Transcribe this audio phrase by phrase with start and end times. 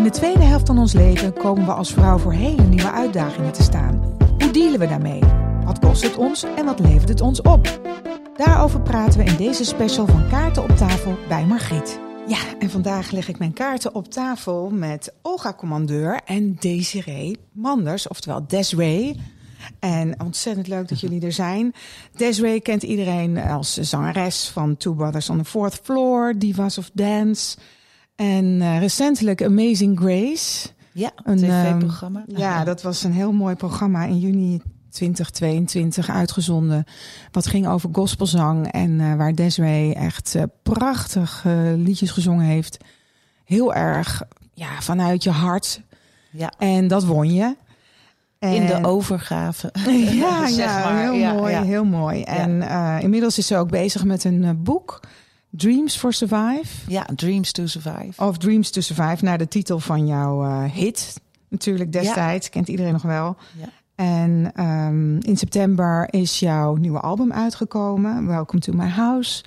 [0.00, 3.52] In de tweede helft van ons leven komen we als vrouw voor hele nieuwe uitdagingen
[3.52, 4.16] te staan.
[4.38, 5.20] Hoe dealen we daarmee?
[5.64, 7.80] Wat kost het ons en wat levert het ons op?
[8.36, 12.00] Daarover praten we in deze special van Kaarten op tafel bij Margriet.
[12.26, 18.08] Ja, en vandaag leg ik mijn kaarten op tafel met Olga Commandeur en Desiree Manders,
[18.08, 19.20] oftewel Desiree.
[19.78, 21.74] En ontzettend leuk dat jullie er zijn.
[22.16, 27.56] Desiree kent iedereen als zangeres van Two Brothers on the Fourth Floor, Divas of Dance.
[28.20, 30.68] En uh, recentelijk Amazing Grace.
[30.92, 32.24] Ja, een tv-programma.
[32.28, 34.60] Um, ja, dat was een heel mooi programma in juni
[34.90, 36.84] 2022 uitgezonden.
[37.32, 41.44] Wat ging over gospelzang en uh, waar Desiree echt uh, prachtig
[41.76, 42.76] liedjes gezongen heeft.
[43.44, 44.22] Heel erg
[44.54, 45.82] ja, vanuit je hart.
[46.30, 46.52] Ja.
[46.58, 47.56] En dat won je.
[48.38, 49.72] En, in de overgave.
[50.20, 51.62] Ja, ja heel ja, mooi, ja.
[51.62, 52.22] heel mooi.
[52.22, 52.62] En
[53.02, 55.00] inmiddels is ze ook bezig met een boek.
[55.50, 56.66] Dreams for Survive.
[56.86, 58.24] Ja, Dreams to Survive.
[58.24, 61.20] Of Dreams to Survive, naar de titel van jouw uh, hit.
[61.48, 63.36] Natuurlijk destijds, kent iedereen nog wel.
[63.58, 63.68] Ja.
[63.94, 69.44] En um, in september is jouw nieuwe album uitgekomen, Welcome to My House.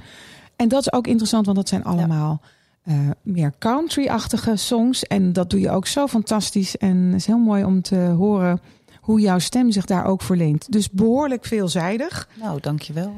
[0.55, 2.41] En dat is ook interessant, want dat zijn allemaal
[2.85, 5.03] uh, meer country-achtige songs.
[5.03, 6.77] En dat doe je ook zo fantastisch.
[6.77, 8.61] En het is heel mooi om te horen
[9.03, 10.71] hoe jouw stem zich daar ook verleent.
[10.71, 12.27] Dus behoorlijk veelzijdig.
[12.39, 13.13] Nou, dankjewel.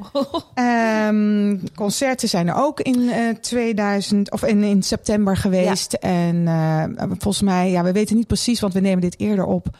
[1.08, 5.96] um, concerten zijn er ook in uh, 2000 of in, in september geweest.
[6.00, 6.08] Ja.
[6.08, 9.78] En uh, volgens mij, ja, we weten niet precies, want we nemen dit eerder op.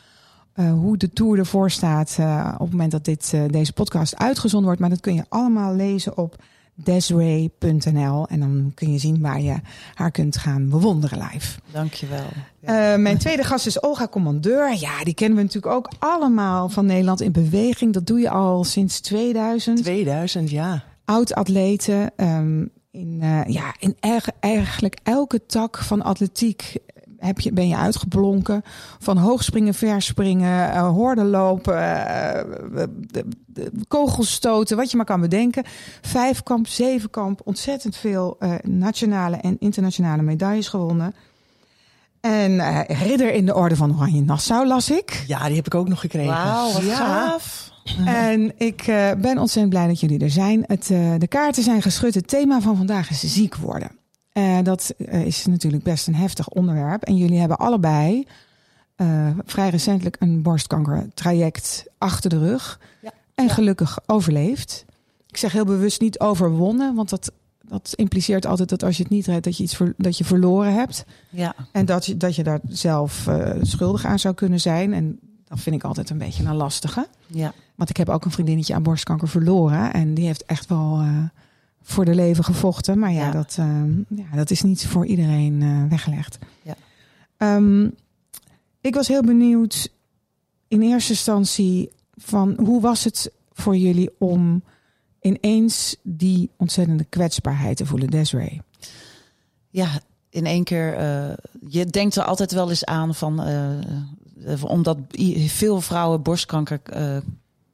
[0.56, 2.16] Uh, hoe de tour ervoor staat
[2.52, 4.80] op het moment dat dit, deze podcast uitgezonden wordt.
[4.80, 6.36] Maar dat kun je allemaal lezen op
[6.77, 8.27] desiree.nl.
[8.28, 9.55] En dan kun je zien waar je
[9.94, 11.58] haar kunt gaan bewonderen live.
[11.72, 12.27] Dankjewel.
[12.60, 12.92] Ja.
[12.92, 14.77] Uh, mijn tweede gast is Olga Commandeur.
[14.78, 17.92] Ja, die kennen we natuurlijk ook allemaal van Nederland in beweging.
[17.92, 19.82] Dat doe je al sinds 2000.
[19.82, 20.84] 2000, ja.
[21.04, 22.12] Oud-atleten.
[22.16, 23.97] Um, in, uh, ja, in
[24.41, 26.77] eigenlijk elke tak van atletiek
[27.19, 28.62] heb je, ben je uitgeblonken.
[28.98, 32.83] Van hoogspringen, verspringen, uh, horden lopen, uh,
[33.89, 35.65] kogelstoten, wat je maar kan bedenken.
[36.00, 41.15] Vijfkamp, zevenkamp, ontzettend veel uh, nationale en internationale medailles gewonnen.
[42.21, 45.25] En uh, ridder in de orde van Oranje Nassau las ik.
[45.26, 46.32] Ja, die heb ik ook nog gekregen.
[46.34, 46.94] Wauw, wat Ja.
[46.94, 47.75] gaaf.
[48.05, 50.65] En ik uh, ben ontzettend blij dat jullie er zijn.
[50.66, 52.15] Het, uh, de kaarten zijn geschud.
[52.15, 53.91] Het thema van vandaag is ziek worden.
[54.36, 57.02] Uh, dat uh, is natuurlijk best een heftig onderwerp.
[57.02, 58.26] En jullie hebben allebei
[58.97, 62.80] uh, vrij recentelijk een borstkankertraject achter de rug.
[63.02, 63.10] Ja.
[63.34, 64.84] En gelukkig overleefd.
[65.26, 67.32] Ik zeg heel bewust niet overwonnen, want dat,
[67.62, 70.25] dat impliceert altijd dat als je het niet redt, dat je iets ver, dat je
[70.25, 71.04] verloren hebt.
[71.28, 74.92] Ja, En dat je, dat je daar zelf uh, schuldig aan zou kunnen zijn.
[74.92, 77.06] En dat vind ik altijd een beetje een lastige.
[77.26, 77.52] ja.
[77.75, 79.92] Want ik heb ook een vriendinnetje aan borstkanker verloren.
[79.92, 81.22] En die heeft echt wel uh,
[81.88, 82.98] voor de leven gevochten.
[82.98, 83.30] Maar ja, Ja.
[83.30, 86.38] Dat, uh, ja dat is niet voor iedereen uh, weggelegd.
[86.62, 86.76] Ja.
[87.56, 87.94] Um,
[88.80, 89.88] ik was heel benieuwd
[90.69, 94.62] in eerste instantie van hoe was het voor jullie om
[95.20, 98.60] ineens die ontzettende kwetsbaarheid te voelen, Desiree?
[99.70, 99.88] ja,
[100.30, 100.94] in één keer.
[100.94, 101.32] eh,
[101.69, 103.42] je denkt er altijd wel eens aan van.
[103.42, 104.98] eh, eh, omdat
[105.46, 107.16] veel vrouwen borstkanker eh,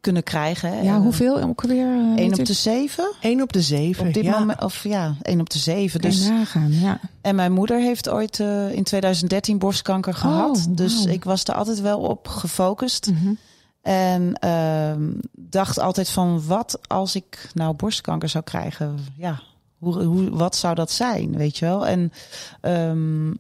[0.02, 0.82] kunnen krijgen.
[0.82, 1.86] Ja, Eh, hoeveel ook alweer?
[1.86, 3.12] Uh, één op de zeven?
[3.20, 4.06] 1 op de 7.
[4.06, 4.38] Op dit ja.
[4.38, 6.00] moment, of ja, één op de zeven.
[6.00, 6.28] Dus...
[6.28, 7.00] Nagaan, ja.
[7.20, 10.64] en mijn moeder heeft ooit uh, in 2013 borstkanker gehad.
[10.64, 10.76] wow.
[10.76, 13.06] Dus ik was er altijd wel op gefocust.
[13.10, 13.38] Mm -hmm.
[13.82, 18.98] En uh, dacht altijd van, wat als ik nou borstkanker zou krijgen?
[19.16, 19.40] Ja,
[19.78, 21.86] hoe, hoe, wat zou dat zijn, weet je wel?
[21.86, 22.12] En,
[22.60, 23.38] um,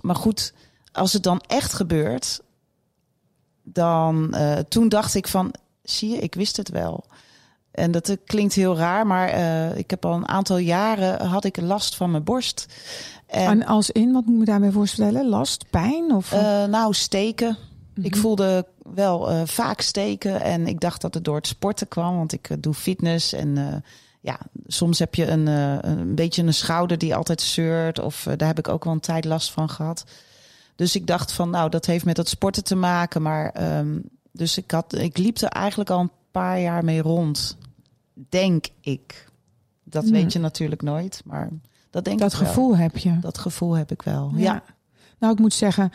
[0.00, 0.52] maar goed,
[0.92, 2.40] als het dan echt gebeurt,
[3.62, 5.54] dan uh, toen dacht ik van,
[5.90, 7.04] zie je, ik wist het wel.
[7.70, 11.60] En dat klinkt heel raar, maar uh, ik heb al een aantal jaren had ik
[11.60, 12.66] last van mijn borst.
[13.26, 15.28] En, en als in, wat moet ik me daarbij voorstellen?
[15.28, 16.12] Last, pijn?
[16.12, 16.32] Of?
[16.32, 17.48] Uh, nou, steken.
[17.48, 17.56] Mm
[17.94, 18.04] -hmm.
[18.04, 22.16] Ik voelde wel uh, vaak steken en ik dacht dat het door het sporten kwam,
[22.16, 23.82] want ik doe fitness en
[24.20, 28.58] ja, soms heb je een, een beetje een schouder die altijd zeurt of daar heb
[28.58, 30.04] ik ook wel een tijd last van gehad.
[30.76, 34.02] Dus ik dacht van, nou, dat heeft met dat sporten te maken, maar um,
[34.32, 37.56] dus ik had, ik liep er eigenlijk al een paar jaar mee rond,
[38.28, 39.26] denk ik.
[39.84, 40.12] Dat hmm.
[40.12, 41.48] weet je natuurlijk nooit, maar
[41.90, 42.78] dat denk dat ik gevoel wel.
[42.78, 43.18] heb je.
[43.20, 44.32] Dat gevoel heb ik wel.
[44.34, 44.42] Ja.
[44.42, 44.62] ja.
[45.18, 45.90] Nou, ik moet zeggen,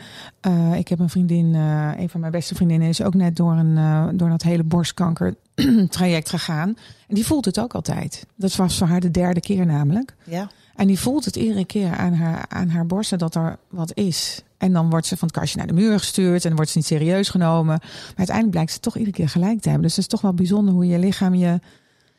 [0.46, 3.52] uh, ik heb een vriendin, uh, een van mijn beste vriendinnen, is ook net door,
[3.52, 5.36] een, uh, door dat hele borstkanker
[5.88, 6.68] traject gegaan.
[7.08, 8.26] En die voelt het ook altijd.
[8.36, 10.14] Dat was voor haar de derde keer namelijk.
[10.24, 10.50] Ja.
[10.76, 14.42] En die voelt het iedere keer aan haar, aan haar borsten dat er wat is.
[14.58, 16.78] En dan wordt ze van het kastje naar de muur gestuurd en dan wordt ze
[16.78, 17.66] niet serieus genomen.
[17.66, 19.86] Maar uiteindelijk blijkt ze toch iedere keer gelijk te hebben.
[19.86, 21.60] Dus het is toch wel bijzonder hoe je lichaam je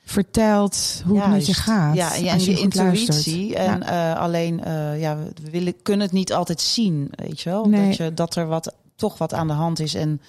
[0.06, 1.96] vertelt hoe het met je gaat.
[1.96, 3.56] Ja, en je, intuïtie.
[3.56, 7.66] En eh, alleen, eh, ja, we willen, kunnen het niet altijd zien, weet je wel.
[7.66, 7.88] Nee.
[7.88, 9.94] Dat, je, dat er wat, toch wat aan de hand is.
[9.94, 10.22] En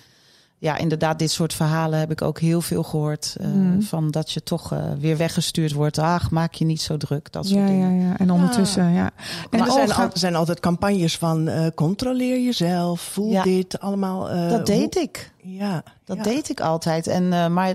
[0.58, 3.36] ja, inderdaad, dit soort verhalen heb ik ook heel veel gehoord.
[3.40, 3.80] eh, Mhm.
[3.80, 5.98] Van dat je toch eh, weer weggestuurd wordt.
[5.98, 7.32] Ach, maak je niet zo druk.
[7.32, 8.00] Dat soort Ja, dingen.
[8.00, 8.18] ja, ja.
[8.18, 9.10] En ondertussen, ja.
[9.50, 13.42] En Maar er zijn, al- zijn altijd campagnes van eh, controleer jezelf, voel Ja.
[13.42, 14.30] dit allemaal.
[14.30, 15.34] eh, Dat deed hoe- ik.
[15.42, 16.22] Ja, Dat ja.
[16.22, 17.06] deed ik altijd.
[17.06, 17.74] En, eh, maar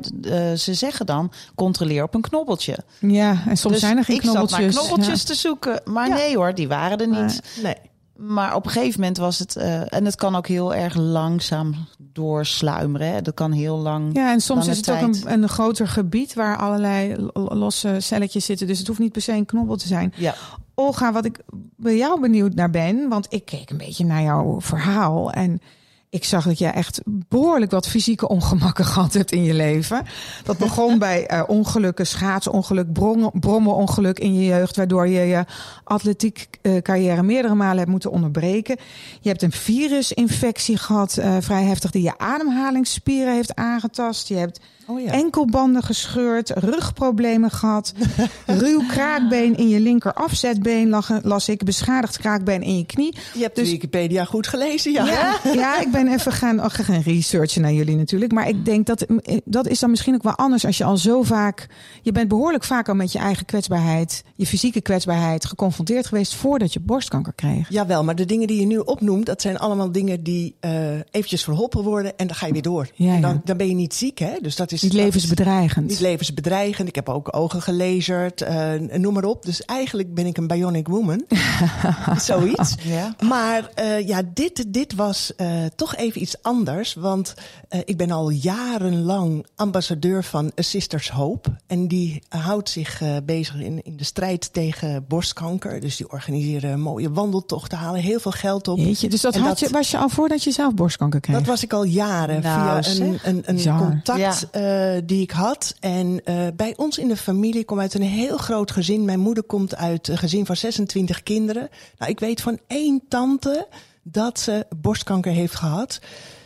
[0.58, 2.78] ze zeggen dan, controleer op een knobbeltje.
[3.00, 4.76] ja, en soms Dus zijn er geen ik zat knobbeltjes.
[4.76, 5.82] naar knobbeltjes te zoeken.
[5.86, 6.14] Maar Ja.
[6.16, 7.42] nee hoor, die waren er niet.
[7.64, 7.76] Nee.
[8.22, 9.56] Maar op een gegeven moment was het...
[9.56, 13.08] eh, en het kan ook heel erg langzaam doorsluimeren.
[13.14, 13.22] Hè?
[13.22, 14.16] Dat kan heel lang...
[14.16, 18.46] Ja, en soms is het ook een, een groter gebied waar allerlei lo- losse celletjes
[18.46, 18.68] zitten.
[18.68, 20.14] Dus het hoeft niet per se een knobbel te zijn.
[20.16, 20.36] Ja.
[20.74, 21.40] Olga, wat ik
[21.76, 25.62] bij jou benieuwd naar ben, want ik keek een beetje naar jouw verhaal en
[26.12, 30.06] ik zag dat jij echt behoorlijk wat fysieke ongemakken gehad hebt in je leven.
[30.44, 32.94] Dat begon bij eh, ongelukken, schaatsongeluk,
[33.40, 35.46] brommenongeluk in je jeugd, waardoor je je
[35.84, 38.78] atletiek eh, carrière meerdere malen hebt moeten onderbreken.
[39.22, 44.28] Je hebt een virusinfectie gehad, eh, vrij heftig, die je ademhalingsspieren heeft aangetast.
[44.28, 44.60] Je hebt
[44.92, 45.12] Oh ja.
[45.12, 47.94] enkelbanden gescheurd, rugproblemen gehad,
[48.46, 53.16] ruw kraakbeen in je linker afzetbeen, lag- las ik, beschadigd kraakbeen in je knie.
[53.34, 55.06] Je hebt Dus- de Wikipedia goed gelezen, ja.
[55.06, 58.32] Ja, ja ik ben even gaan, oh, gaan researchen naar jullie natuurlijk.
[58.32, 59.06] Maar ik denk dat
[59.46, 61.68] dat is dan misschien ook wel anders als je al zo vaak.
[62.02, 66.74] Je bent behoorlijk vaak al met je eigen kwetsbaarheid, je fysieke kwetsbaarheid geconfronteerd geweest voordat
[66.74, 67.70] je borstkanker kreeg.
[67.70, 70.80] Jawel, maar de dingen die je nu opnoemt, dat zijn allemaal dingen die eh
[71.12, 72.90] eventjes verholpen worden en dan ga je weer door.
[72.94, 73.42] Ja, en dan, ja.
[73.44, 74.32] dan ben je niet ziek, hè?
[74.42, 75.88] Dus dat is Niet dat is- levensbedreigend.
[75.88, 76.88] Niet levensbedreigend.
[76.88, 79.46] Ik heb ook ogen gelezerd, eh, noem maar op.
[79.46, 81.24] Dus eigenlijk ben ik een bionic woman.
[82.18, 82.76] Zoiets.
[82.84, 83.16] Ja.
[83.28, 86.94] Maar eh, ja, dit, dit was eh, toch even iets anders.
[86.94, 87.34] Want
[87.70, 91.50] eh, ik ben al jarenlang ambassadeur van A Sisters Hope.
[91.68, 95.80] En die houdt zich eh, bezig in, in de strijd tegen borstkanker.
[95.80, 98.78] Dus die organiseren mooie wandeltochten, halen heel veel geld op.
[98.78, 101.36] Jeetje, dus dat, En had dat- je, was je al voordat je zelf borstkanker kreeg?
[101.38, 103.26] Dat was ik al jaren Nou, via een, zeg.
[103.26, 105.76] een, een contact eh, die ik had.
[105.80, 109.06] En eh, bij ons in de familie, ik kom uit een heel groot gezin.
[109.06, 111.70] Mijn moeder komt uit een gezin van 26 kinderen.
[111.98, 113.68] Nou, ik weet van één tante
[114.04, 116.00] dat ze borstkanker heeft gehad.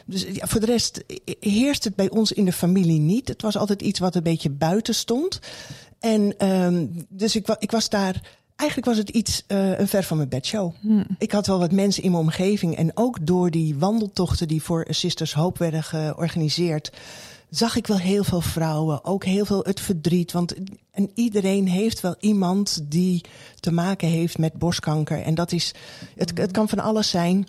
[0.05, 1.03] Dus ja, voor de rest
[1.39, 3.27] heerst het bij ons in de familie niet.
[3.27, 5.39] Het was altijd iets wat een beetje buiten stond.
[5.99, 8.21] En ehm, dus ik, ik was daar.
[8.55, 10.73] Eigenlijk was het iets, eh, een ver van mijn bedshow.
[11.17, 12.75] Ik had wel wat mensen in mijn omgeving.
[12.75, 16.91] En ook door die wandeltochten die voor Sisters Hope werden georganiseerd.
[17.57, 19.05] Zag ik wel heel veel vrouwen.
[19.05, 20.31] Ook heel veel het verdriet.
[20.31, 20.53] Want
[20.91, 23.23] en iedereen heeft wel iemand die
[23.59, 25.21] te maken heeft met borstkanker.
[25.21, 25.73] En dat is.
[26.15, 27.47] Het, het kan van alles zijn.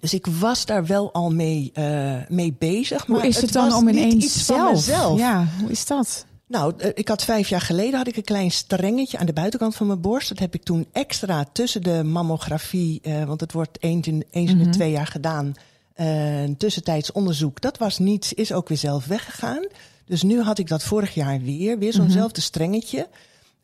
[0.00, 3.06] Dus ik was daar wel al mee, eh, mee bezig.
[3.06, 4.72] Maar hoe is het, dan om ineens iets van zelf?
[4.72, 5.18] mezelf.
[5.18, 6.26] Ja, hoe is dat?
[6.46, 9.76] Nou, eh, ik had vijf jaar geleden had ik een klein strengetje aan de buitenkant
[9.76, 10.28] van mijn borst.
[10.28, 14.50] Dat heb ik toen extra tussen de mammografie, eh, want het wordt eens in, eens
[14.50, 15.54] in de twee jaar gedaan.
[15.94, 17.60] Eh, een tussentijds onderzoek.
[17.60, 19.66] Dat was niet, is ook weer zelf weggegaan.
[20.06, 23.08] Dus nu had ik dat vorig jaar weer, weer zo'nzelfde strengetje.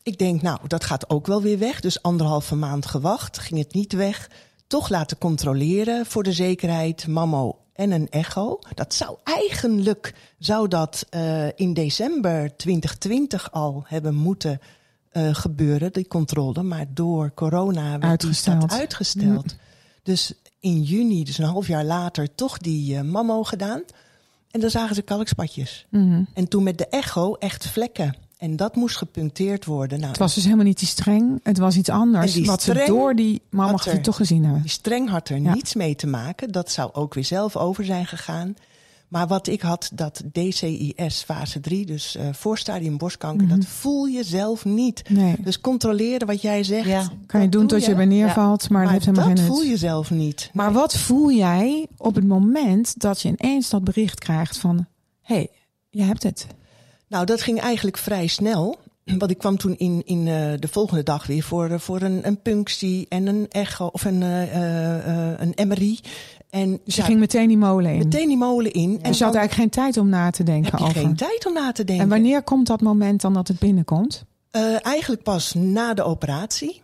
[0.03, 1.79] Ik denk, nou, dat gaat ook wel weer weg.
[1.79, 4.29] Dus anderhalve maand gewacht, ging het niet weg.
[4.67, 8.59] Toch laten controleren voor de zekerheid, mammo en een echo.
[8.73, 14.59] Dat zou eigenlijk, zou dat eh, in december 2020 al hebben moeten
[15.09, 16.63] eh, gebeuren, die controle.
[16.63, 18.63] Maar door corona werd die Uitgesteld.
[18.63, 19.55] stad uitgesteld.
[20.03, 23.81] Dus in juni, dus een half jaar later, toch die eh, mammo gedaan.
[24.51, 25.85] En dan zagen ze kalkspatjes.
[25.89, 26.23] Mhm.
[26.33, 28.15] En toen met de echo echt vlekken.
[28.37, 29.97] En dat moest gepuncteerd worden.
[29.97, 31.39] Nou, Het was dus helemaal niet die streng.
[31.43, 32.39] Het was iets anders.
[32.39, 34.61] Wat ze door die had mammografie toch gezien hebben.
[34.61, 35.53] Die streng had er Ja.
[35.53, 36.51] niets mee te maken.
[36.51, 38.55] Dat zou ook weer zelf over zijn gegaan.
[39.11, 44.23] Maar wat ik had, dat DCIS fase 3, dus eh voorstadium borstkanker, dat voel je
[44.23, 45.09] zelf niet.
[45.09, 45.19] Mhm.
[45.19, 45.35] Nee.
[45.39, 46.87] Dus controleren wat jij zegt.
[46.87, 47.09] Ja.
[47.25, 49.61] Kan je doen doe tot je weer neervalt, maar, dat heeft helemaal dat geen voel
[49.61, 50.49] je zelf niet.
[50.53, 54.87] Maar wat voel jij op het moment dat je ineens dat bericht krijgt van...
[55.21, 55.49] hé, hey,
[55.89, 56.47] je hebt het.
[57.07, 58.79] Nou, dat ging eigenlijk vrij snel.
[59.17, 62.27] Want ik kwam toen in, in eh, de volgende dag weer voor, eh, voor een,
[62.27, 65.99] een punctie en een echo of een, eh, een MRI.
[66.49, 67.97] En Dus je ja, ging meteen die molen in.
[67.97, 68.99] meteen die molen in.
[69.01, 71.01] En dus je had eigenlijk geen tijd om na te denken heb je over.
[71.01, 72.03] geen tijd om na te denken.
[72.03, 74.25] En wanneer komt dat moment dan dat het binnenkomt?
[74.81, 76.81] Eigenlijk pas na de operatie.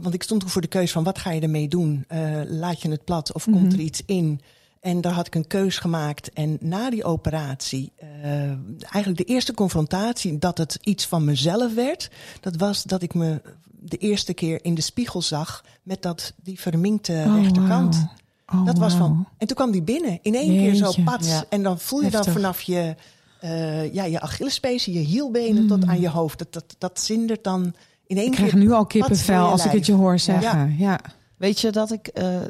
[0.00, 2.04] Want ik stond toen voor de keus van wat ga je ermee doen?
[2.48, 4.40] Laat je het plat of komt er iets in?
[4.88, 6.32] En daar had ik een keus gemaakt.
[6.32, 8.32] En na die operatie, eh,
[8.80, 13.40] eigenlijk de eerste confrontatie dat het iets van mezelf werd, dat was dat ik me
[13.80, 18.06] de eerste keer in de spiegel zag met dat, die verminkte Oh, rechterkant.
[18.52, 19.28] Oh, dat was van.
[19.38, 21.28] En toen kwam die binnen in één keer zo pats.
[21.28, 21.44] Ja.
[21.48, 22.94] En dan voel je dan vanaf je
[23.40, 26.38] eh, ja, je Achillespees, je hielbenen tot aan je hoofd.
[26.38, 27.74] Dat, dat, dat zindert dan
[28.06, 28.46] in één Ik keer.
[28.46, 30.76] krijg nu al kippenvel als ik het je hoor zeggen.
[30.78, 31.00] Ja.
[31.36, 32.40] Weet je dat ik, eh,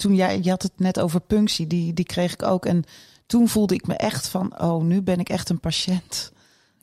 [0.00, 2.66] toen jij, je had het net over punctie, die, die kreeg ik ook.
[2.66, 2.84] En
[3.26, 6.32] toen voelde ik me echt van, oh, nu ben ik echt een patiënt.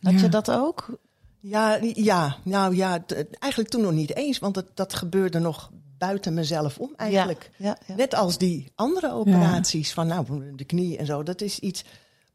[0.01, 0.19] Had Ja.
[0.19, 0.97] je dat ook?
[1.39, 3.03] Ja, ja, nou ja,
[3.39, 7.51] eigenlijk toen nog niet eens, want dat, dat gebeurde nog buiten mezelf om eigenlijk.
[7.57, 7.95] Ja, ja.
[7.95, 11.23] Net als die andere operaties van nou, de knie en zo.
[11.23, 11.83] Dat is iets,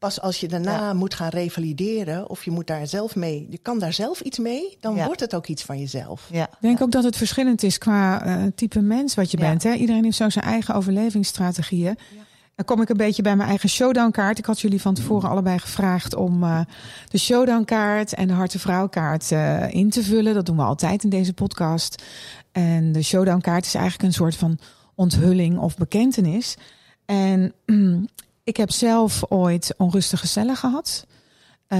[0.02, 0.92] pas als je daarna Ja.
[0.92, 4.76] moet gaan revalideren of je moet daar zelf mee, je kan daar zelf iets mee,
[4.80, 5.04] dan Ja.
[5.06, 6.28] wordt het ook iets van jezelf.
[6.32, 6.42] ja.
[6.44, 9.48] Ik denk ook dat het verschillend is qua eh, type mens wat je Ja.
[9.48, 9.62] bent.
[9.62, 9.72] Hè?
[9.72, 11.96] Iedereen heeft zo zijn eigen overlevingsstrategieën.
[12.54, 14.38] Dan kom ik een beetje bij mijn eigen showdown-kaart.
[14.38, 16.60] Ik had jullie van tevoren allebei gevraagd om eh,
[17.08, 20.34] de showdown-kaart en de harte-vrouw-kaart eh, in te vullen.
[20.34, 22.02] Dat doen we altijd in deze podcast.
[22.52, 24.58] En de showdown-kaart is eigenlijk een soort van
[24.94, 26.56] onthulling of bekentenis.
[27.06, 27.52] En
[28.52, 31.06] ik heb zelf ooit onrustige cellen gehad.
[31.66, 31.78] Eh,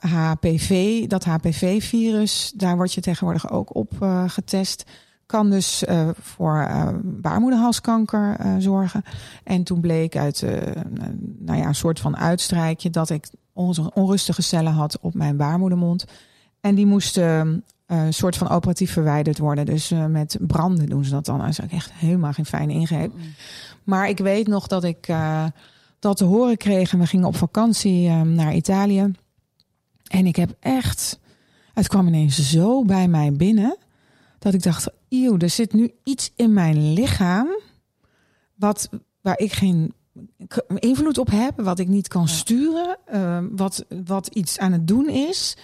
[0.00, 4.84] HPV, dat HPV-virus, daar word je tegenwoordig ook op eh, getest.
[5.26, 9.02] Kan dus eh, voor eh, baarmoederhalskanker eh, zorgen.
[9.44, 10.82] En toen bleek uit eh,
[11.38, 16.04] nou ja, een soort van uitstrijkje dat ik on- onrustige cellen had op mijn baarmoedermond.
[16.60, 19.66] En die moesten eh, een soort van operatief verwijderd worden.
[19.66, 21.38] Dus eh, met branden doen ze dat dan.
[21.38, 23.12] Dat is ook echt helemaal geen fijne ingreep.
[23.84, 25.44] Maar ik weet nog dat ik eh,
[25.98, 26.92] dat te horen kreeg.
[26.92, 29.12] En we gingen op vakantie eh, naar Italië.
[30.08, 31.18] En ik heb echt...
[31.74, 33.76] Het kwam ineens zo bij mij binnen...
[34.38, 37.48] dat ik dacht, eeuw, er zit nu iets in mijn lichaam...
[38.54, 38.88] Wat,
[39.20, 39.92] waar ik geen
[40.74, 42.28] invloed op heb, wat ik niet kan Ja.
[42.28, 42.96] sturen...
[43.04, 45.56] eh, wat, wat iets aan het doen is...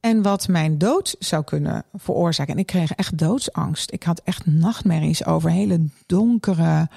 [0.00, 2.52] En wat mijn dood zou kunnen veroorzaken.
[2.52, 3.92] En ik kreeg echt doodsangst.
[3.92, 6.88] Ik had echt nachtmerries over hele donkere,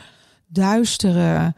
[0.47, 1.53] duistere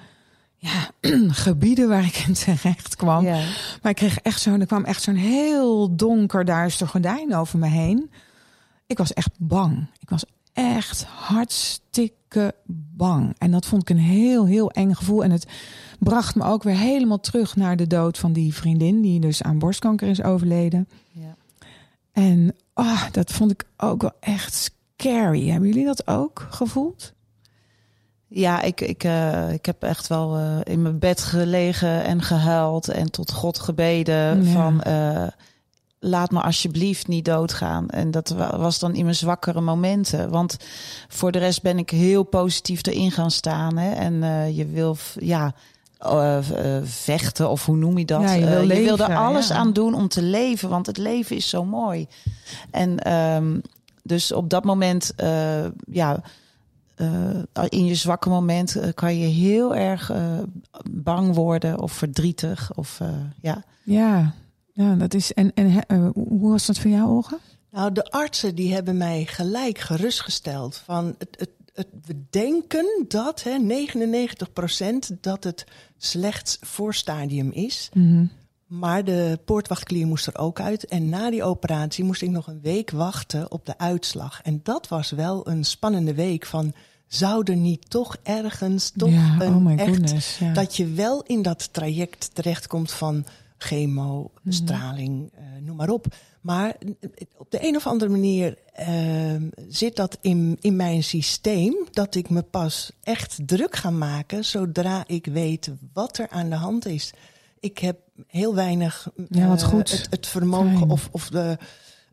[0.60, 0.92] ja,
[1.46, 3.24] gebieden waar ik in terecht kwam.
[3.24, 3.44] Ja.
[3.82, 7.68] Maar ik kreeg echt zo'n, er kwam echt zo'n heel donker, duister gordijn over me
[7.68, 8.12] heen.
[8.88, 9.88] Ik was echt bang.
[10.00, 12.56] Ik was echt hartstikke
[12.96, 13.36] bang.
[13.38, 15.24] En dat vond ik een heel, heel eng gevoel.
[15.24, 15.48] En het
[16.00, 19.60] bracht me ook weer helemaal terug naar de dood van die vriendin, die dus aan
[19.60, 20.88] borstkanker is overleden.
[21.12, 21.36] Ja.
[22.12, 25.50] En ah, dat vond ik ook wel echt scary.
[25.50, 27.14] Hebben jullie dat ook gevoeld?
[28.32, 32.88] Ja, ik, ik, eh, ik heb echt wel eh, in mijn bed gelegen en gehuild
[32.88, 34.52] en tot God gebeden Ja.
[34.52, 35.28] van eh,
[36.00, 37.90] laat me alsjeblieft niet doodgaan.
[37.90, 40.30] En dat wa- was dan in mijn zwakkere momenten.
[40.30, 40.58] Want
[41.08, 43.78] voor de rest ben ik heel positief erin gaan staan.
[43.78, 43.92] Hè?
[43.92, 44.14] En
[44.56, 45.54] je wil ja,
[46.84, 48.22] vechten of hoe noem je dat?
[48.22, 49.56] Ja, je wil leven, wil er alles ja.
[49.56, 52.08] aan doen om te leven, want het leven is zo mooi.
[52.72, 53.60] En ehm,
[54.04, 55.14] dus op dat moment,
[55.92, 56.22] ja,
[57.00, 60.40] eh, in je zwakke moment eh, kan je heel erg eh,
[60.92, 62.72] bang worden of verdrietig.
[62.76, 63.10] Of, eh,
[63.42, 63.64] ja.
[63.84, 64.34] Ja,
[64.74, 65.34] ja dat is.
[65.34, 67.38] En, en hoe was dat voor jou, Olga?
[67.72, 73.44] Nou, de artsen die hebben mij gelijk gerustgesteld van het, het, het, we denken dat
[73.44, 73.58] hè,
[75.14, 75.66] 99% dat het
[75.98, 77.90] slechts voorstadium is.
[78.68, 80.86] Maar de poortwachtklier moest er ook uit.
[80.86, 84.42] En na die operatie moest ik nog een week wachten op de uitslag.
[84.42, 86.74] En dat was wel een spannende week van...
[87.10, 89.90] zou er niet toch ergens toch ja, een oh my echt...
[89.90, 90.38] goodness.
[90.38, 90.54] Ja.
[90.54, 93.26] dat je wel in dat traject terechtkomt van
[93.58, 94.56] chemo, Mhm.
[94.56, 96.06] straling, eh, noem maar op.
[96.42, 96.76] Maar
[97.38, 99.36] op de een of andere manier eh,
[99.68, 101.76] zit dat in, in mijn systeem...
[101.92, 104.46] dat ik me pas echt druk ga maken...
[104.46, 107.12] zodra ik weet wat er aan de hand is.
[107.60, 107.98] Ik heb
[108.28, 109.92] heel weinig Ja, wat eh, goed.
[109.92, 110.90] Het, het vermogen Fijn.
[110.90, 111.58] of, of de,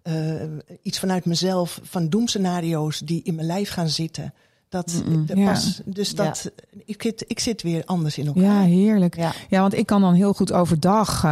[0.02, 0.42] eh,
[0.82, 4.34] iets vanuit mezelf van doemscenario's die in mijn lijf gaan zitten.
[4.68, 5.02] Dat,
[5.34, 5.52] Ja.
[5.52, 6.50] pas, dus dat,
[6.84, 8.42] ik, zit, ik zit weer anders in elkaar.
[8.42, 9.16] Ja, heerlijk.
[9.16, 9.32] Ja.
[9.48, 11.30] Ja, want ik kan dan heel goed overdag, uh,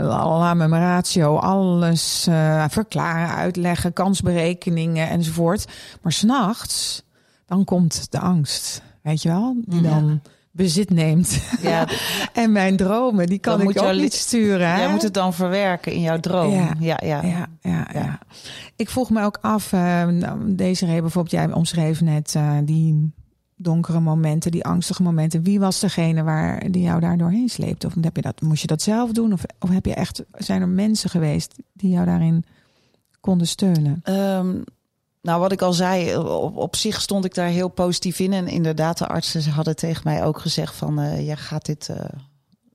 [0.00, 5.66] la met mijn ratio, alles eh, verklaren, uitleggen, kansberekeningen enzovoort.
[6.02, 7.02] Maar s'nachts,
[7.46, 10.18] dan komt de angst, weet je wel, die Ja.
[10.52, 11.42] Bezit neemt.
[11.62, 11.88] Ja,
[12.32, 14.68] en mijn dromen, die kan Dan moet ik ook niet sturen.
[14.68, 14.78] hè?
[14.78, 16.52] jij moet het dan verwerken in jouw droom.
[16.52, 16.74] Ja.
[16.78, 17.48] Ja, ja.
[17.60, 18.18] Ja, ja.
[18.76, 23.12] Ik vroeg me ook af, uh, nou, deze reden bijvoorbeeld, jij omschreef net uh, die
[23.56, 25.42] donkere momenten, die angstige momenten.
[25.42, 27.84] Wie was degene waar die jou daar doorheen sleept?
[27.84, 29.32] Of heb je dat, moest je dat zelf doen?
[29.32, 32.44] Of, of heb je echt, zijn er mensen geweest die jou daarin
[33.20, 34.02] konden steunen?
[34.04, 34.64] Um,
[35.22, 38.32] nou, wat ik al zei, op, op zich stond ik daar heel positief in.
[38.32, 41.96] En inderdaad, de artsen hadden tegen mij ook gezegd van, uh, je gaat dit, uh,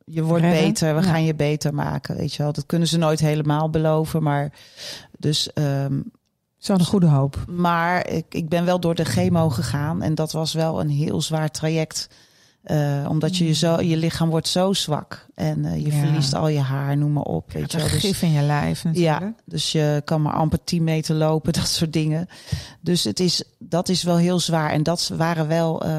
[0.05, 0.63] je wordt Redden?
[0.63, 1.07] beter, we Ja.
[1.07, 2.53] gaan je beter maken, weet je wel.
[2.53, 4.51] Dat kunnen ze nooit helemaal beloven, maar
[5.17, 5.49] dus...
[5.53, 6.11] Um,
[6.57, 7.37] Ze hadden goede hoop.
[7.47, 11.21] Maar ik, ik ben wel door de chemo gegaan en dat was wel een heel
[11.21, 12.07] zwaar traject.
[12.67, 15.25] Eh, omdat je, je, zo, je lichaam wordt zo zwak.
[15.35, 15.99] En eh, je Ja.
[15.99, 17.51] verliest al je haar, noem maar op.
[17.51, 17.87] Weet je wel.
[17.87, 19.19] Dus, gif in je lijf natuurlijk.
[19.21, 22.27] ja, dus je kan maar amper 10 meter lopen, dat soort dingen.
[22.81, 24.69] Dus het is, dat is wel heel zwaar.
[24.71, 25.91] En dat waren wel, eh,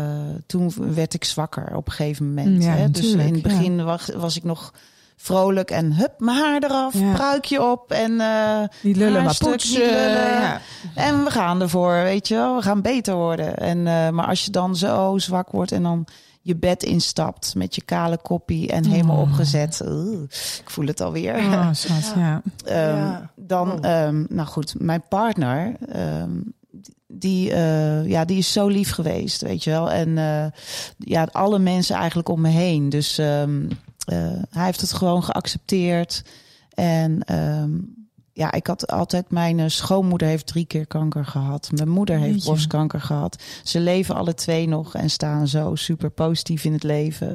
[0.47, 2.63] toen werd ik zwakker op een gegeven moment.
[2.65, 2.91] Ja, hè?
[2.91, 4.73] Dus in het begin was, was ik nog
[5.17, 7.13] vrolijk en hup, mijn haar eraf, Ja.
[7.15, 8.11] pruikje op en
[8.83, 9.81] Die lullen maar poetsen.
[9.81, 10.31] niet lullen.
[10.31, 10.61] ja.
[10.95, 12.57] en we gaan ervoor, weet je wel.
[12.57, 13.57] We gaan beter worden.
[13.57, 13.83] En,
[14.15, 16.07] maar als je dan zo zwak wordt en dan
[16.49, 19.23] je bed instapt met je kale koppie en helemaal Oh.
[19.23, 19.81] opgezet.
[19.87, 20.23] Oeh,
[20.63, 21.37] ik voel het alweer.
[21.37, 22.43] Oh, schat, ja.
[22.65, 23.31] Ehm, Ja.
[23.37, 23.79] Dan, Oh.
[23.91, 26.31] ehm, nou goed, mijn partner, ehm,
[27.07, 29.91] die, eh, ja, die is zo lief geweest, weet je wel.
[29.91, 30.47] En eh,
[30.99, 32.89] ja, alle mensen eigenlijk om me heen.
[32.89, 33.69] Dus ehm,
[34.05, 34.17] eh,
[34.51, 36.25] hij heeft het gewoon geaccepteerd.
[36.75, 37.71] En ehm,
[38.39, 41.71] ja, ik had altijd, mijn eh, schoonmoeder heeft drie keer kanker gehad.
[41.75, 42.49] Mijn moeder heeft Jeetje.
[42.51, 43.43] borstkanker gehad.
[43.65, 47.35] Ze leven alle twee nog en staan zo super positief in het leven.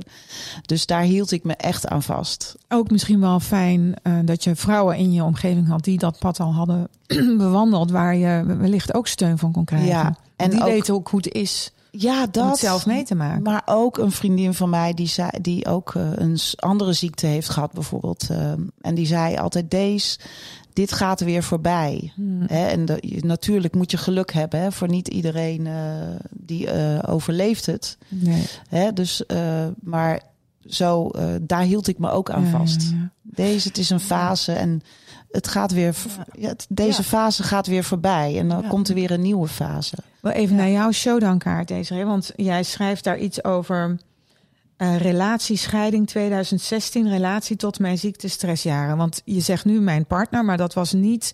[0.66, 2.56] Dus daar hield ik me echt aan vast.
[2.70, 6.40] Ook misschien wel fijn eh, dat je vrouwen in je omgeving had die dat pad
[6.40, 6.88] al hadden
[7.38, 9.88] bewandeld, waar je wellicht ook steun van kon krijgen.
[9.90, 12.50] Ja, en en die ook- weten ook hoe het is Ja, om dat.
[12.50, 13.42] het zelf mee te maken.
[13.44, 17.50] Maar ook een vriendin van mij die, zei, die ook eh, een andere ziekte heeft
[17.50, 18.28] gehad, bijvoorbeeld.
[18.30, 20.20] ehm, en die zei altijd: Deze,
[20.74, 22.12] dit gaat weer voorbij.
[22.16, 22.42] Hmm.
[22.48, 22.66] Hè?
[22.68, 24.60] En de- natuurlijk moet je geluk hebben.
[24.60, 24.72] Hè?
[24.72, 25.74] Voor niet iedereen eh,
[26.32, 27.98] die eh, overleeft het.
[28.08, 28.44] Nee.
[28.70, 28.94] Hè?
[28.94, 30.22] Dus, eh, maar
[30.66, 32.82] zo, eh, daar hield ik me ook aan vast.
[32.82, 33.12] ja, ja.
[33.22, 34.82] Deze, het is een fase en
[35.34, 35.96] het gaat weer.
[36.38, 36.48] Ja.
[36.48, 37.08] Het- deze Ja.
[37.08, 38.68] fase gaat weer voorbij en dan Ja.
[38.68, 39.96] komt er weer een nieuwe fase.
[40.22, 40.62] Wel even Ja.
[40.62, 42.06] naar jouw showdownkaart, Desiree.
[42.06, 43.98] Want jij schrijft daar iets over
[44.78, 48.98] eh relatiescheiding 2016, relatie tot mijn ziekte, stressjaren.
[48.98, 51.34] Want je zegt nu mijn partner, maar dat was niet...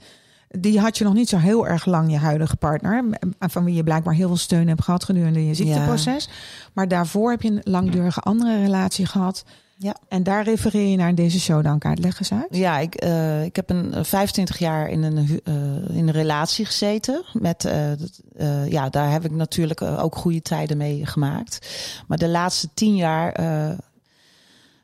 [0.60, 3.04] Die had je nog niet zo heel erg lang, je huidige partner.
[3.40, 6.30] Van wie je blijkbaar heel veel steun hebt gehad gedurende je ziekteproces.
[6.74, 9.44] Maar daarvoor heb je een langdurige andere relatie gehad.
[9.82, 9.96] Ja.
[10.08, 12.00] En daar refereer je naar in deze showdownkaart.
[12.00, 12.48] Leg eens uit.
[12.56, 16.66] Ja, ik, eh, ik heb een eh, 25 jaar in een, eh, in een relatie
[16.66, 17.24] gezeten.
[17.34, 21.68] Met, eh, eh, ja, daar heb ik natuurlijk eh, ook goede tijden mee gemaakt.
[22.08, 23.78] Maar de laatste tien jaar, eh,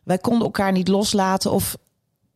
[0.03, 1.51] wij konden elkaar niet loslaten.
[1.51, 1.77] Of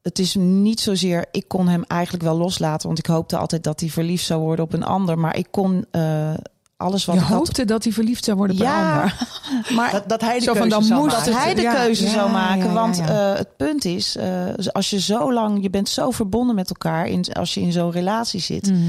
[0.02, 2.88] het is niet zozeer, ik kon hem eigenlijk wel loslaten.
[2.88, 5.20] Want ik hoopte altijd dat hij verliefd zou worden op een ander.
[5.20, 6.34] Maar ik kon eh,
[6.80, 7.38] alles wat je had...
[7.38, 9.28] hoopte dat hij verliefd zou worden Ja, ander.
[9.76, 11.32] maar Dat, dat hij de Zo van, keuze dan zou moet maken.
[11.32, 12.58] dat hij de ja, keuze ja, zou maken.
[12.58, 13.32] ja, ja, want ja.
[13.32, 17.08] eh, het punt is, eh, als je zo lang, je bent zo verbonden met elkaar
[17.08, 18.70] in, als je in zo'n relatie zit.
[18.72, 18.80] Mhm.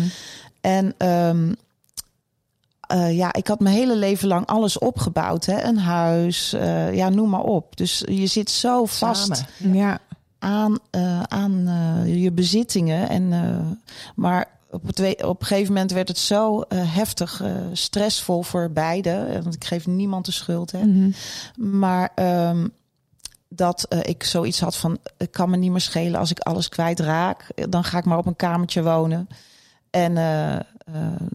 [0.61, 1.53] En ehm,
[2.81, 5.47] eh, ja, ik had mijn hele leven lang alles opgebouwd.
[5.47, 5.63] Hè?
[5.63, 7.77] Een huis, eh, ja, noem maar op.
[7.77, 9.77] Dus je zit zo vast Samen.
[9.77, 9.99] Ja,
[10.39, 11.69] aan, eh, aan
[12.07, 13.09] je bezittingen.
[13.09, 13.77] En, eh,
[14.15, 18.71] maar op, het, op een gegeven moment werd het zo eh, heftig, eh, stressvol voor
[18.71, 19.11] beide.
[19.11, 20.73] Eh, Want ik geef niemand de schuld.
[20.73, 20.85] Hè?
[20.85, 21.11] Mhm.
[21.79, 22.69] Maar ehm,
[23.49, 27.47] dat ik zoiets had van, het kan me niet meer schelen als ik alles kwijtraak.
[27.69, 29.29] Dan ga ik maar op een kamertje wonen.
[29.91, 30.15] En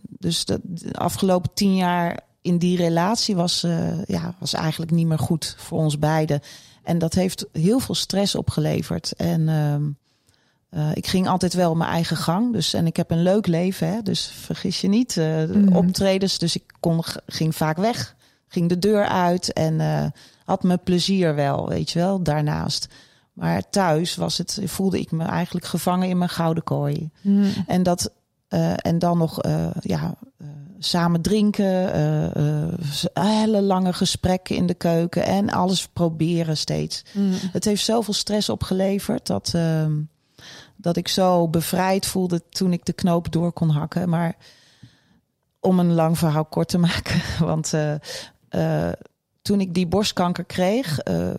[0.08, 3.66] dus de, de afgelopen tien jaar in die relatie was,
[4.06, 6.42] ja, was eigenlijk niet meer goed voor ons beiden.
[6.84, 9.14] En dat heeft heel veel stress opgeleverd.
[9.14, 9.48] En
[10.70, 12.54] eh, ik ging altijd wel mijn eigen gang.
[12.54, 15.16] Dus, en ik heb een leuk leven, hè, dus vergis je niet.
[15.16, 15.76] Mhm.
[15.76, 18.16] Optredens, dus ik kon, ging vaak weg.
[18.48, 20.06] Ging de deur uit en eh,
[20.46, 22.88] had mijn plezier wel, weet je wel, daarnaast.
[23.34, 27.10] Maar thuis was het, voelde ik me eigenlijk gevangen in mijn gouden kooi.
[27.22, 27.46] Mhm.
[27.68, 28.12] En, dat,
[28.78, 29.40] en dan nog
[29.80, 30.16] ja,
[30.80, 31.92] samen drinken,
[33.14, 37.04] hele lange gesprekken in de keuken en alles proberen steeds.
[37.14, 37.34] Mhm.
[37.52, 39.92] Het heeft zoveel stress opgeleverd dat, ehm,
[40.76, 44.10] dat ik zo bevrijd voelde toen ik de knoop door kon hakken.
[44.10, 44.36] Maar
[45.60, 47.94] om een lang verhaal kort te maken, want eh,
[48.50, 48.94] eh,
[49.42, 51.00] toen ik die borstkanker kreeg.
[51.00, 51.30] eh,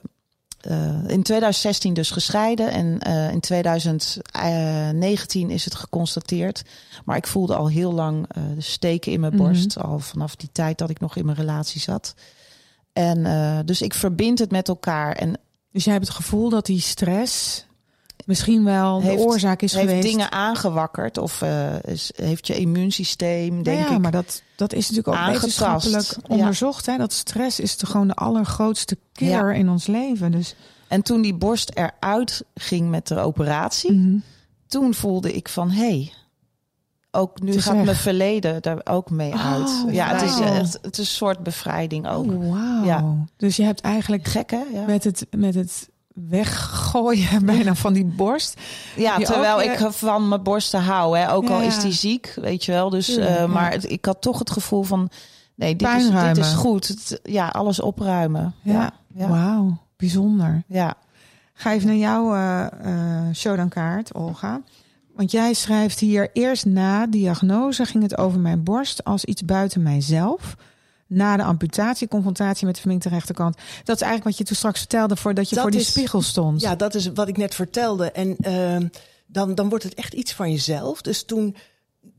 [1.07, 2.99] in 2016 dus gescheiden en
[3.33, 6.62] in 2019 is het geconstateerd.
[7.05, 9.42] Maar ik voelde al heel lang de steken in mijn Mhm.
[9.42, 12.14] borst, al vanaf die tijd dat ik nog in mijn relatie zat.
[12.92, 13.22] En
[13.66, 15.12] dus ik verbind het met elkaar.
[15.12, 15.38] En
[15.72, 17.65] Dus jij hebt het gevoel dat die stress
[18.24, 20.07] misschien wel Heeft- de oorzaak is heeft geweest.
[20.09, 24.00] dingen aangewakkerd of eh, is, heeft je immuunsysteem, Nou denk ja, ik.
[24.00, 25.42] maar dat, dat is natuurlijk ook Aangetast.
[25.59, 26.35] wetenschappelijk Ja.
[26.37, 26.87] onderzocht.
[26.87, 26.96] Hè?
[26.96, 30.31] Dat stress is de, gewoon de allergrootste killer in ons leven.
[30.33, 30.55] Dus
[30.88, 34.16] En toen die borst eruit ging met de operatie, Mhm.
[34.66, 36.12] toen voelde ik van hé, hey,
[37.11, 39.85] ook nu gaat mijn verleden daar ook mee Oh, uit.
[39.94, 42.26] Ja, het is, echt, het is een soort bevrijding ook.
[42.33, 42.85] oh, wauw.
[42.85, 43.14] Ja.
[43.37, 44.62] Dus je hebt eigenlijk Gek hè?
[44.72, 45.88] Ja, met het, met het
[46.29, 48.61] weggooien bijna van die borst.
[48.96, 52.64] ja terwijl ook, ik van mijn borsten hou, hè, ook al is die ziek, weet
[52.64, 52.90] je wel.
[52.90, 55.11] Dus, eh, maar het- ik had toch het gevoel van
[55.55, 56.88] Nee, dit is, dit is goed.
[56.88, 58.55] Het- ja, alles opruimen.
[58.62, 58.92] Ja.
[59.29, 60.62] Wauw, bijzonder.
[60.66, 60.94] ja.
[61.55, 64.61] Ga even naar jouw eh eh showdownkaart, Olga.
[65.14, 69.83] Want jij schrijft hier eerst na diagnose ging het over mijn borst als iets buiten
[69.83, 70.57] mijzelf.
[71.08, 73.56] Na de amputatie, confrontatie met de verminkte rechterkant.
[73.84, 76.22] Dat is eigenlijk wat je toen straks vertelde voordat je Dat voor die is- spiegel
[76.22, 76.60] stond.
[76.60, 78.10] Ja, dat is wat ik net vertelde.
[78.10, 78.88] En ehm,
[79.26, 81.00] dan, dan wordt het echt iets van jezelf.
[81.02, 81.56] Dus toen,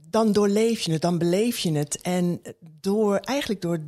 [0.10, 2.02] dan doorleef je het, dan beleef je het.
[2.02, 2.42] En
[2.82, 3.80] door, eigenlijk door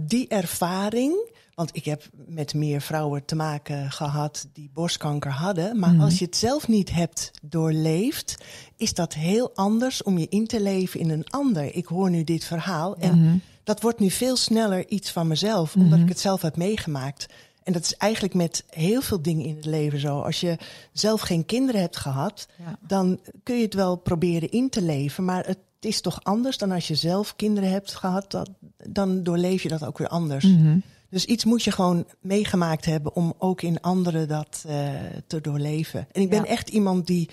[0.00, 1.34] die ervaring.
[1.56, 5.78] Want ik heb met meer vrouwen te maken gehad die borstkanker hadden.
[5.78, 6.00] Maar Mhm.
[6.02, 8.36] als je het zelf niet hebt doorleefd,
[8.76, 11.74] is dat heel anders om je in te leven in een ander.
[11.74, 13.36] Ik hoor nu dit verhaal en Mhm.
[13.64, 17.26] dat wordt nu veel sneller iets van mezelf, omdat ik het zelf heb meegemaakt.
[17.62, 20.20] En dat is eigenlijk met heel veel dingen in het leven zo.
[20.20, 20.56] Als je
[20.92, 22.78] zelf geen kinderen hebt gehad, Ja.
[22.86, 25.24] dan kun je het wel proberen in te leven.
[25.24, 28.30] Maar het is toch anders dan als je zelf kinderen hebt gehad.
[28.30, 28.50] Dat,
[28.88, 30.44] dan doorleef je dat ook weer anders.
[30.44, 30.78] Mhm.
[31.10, 34.88] Dus iets moet je gewoon meegemaakt hebben om ook in anderen dat eh,
[35.26, 36.06] te doorleven.
[36.12, 36.46] En ik ben Ja.
[36.46, 37.28] echt iemand die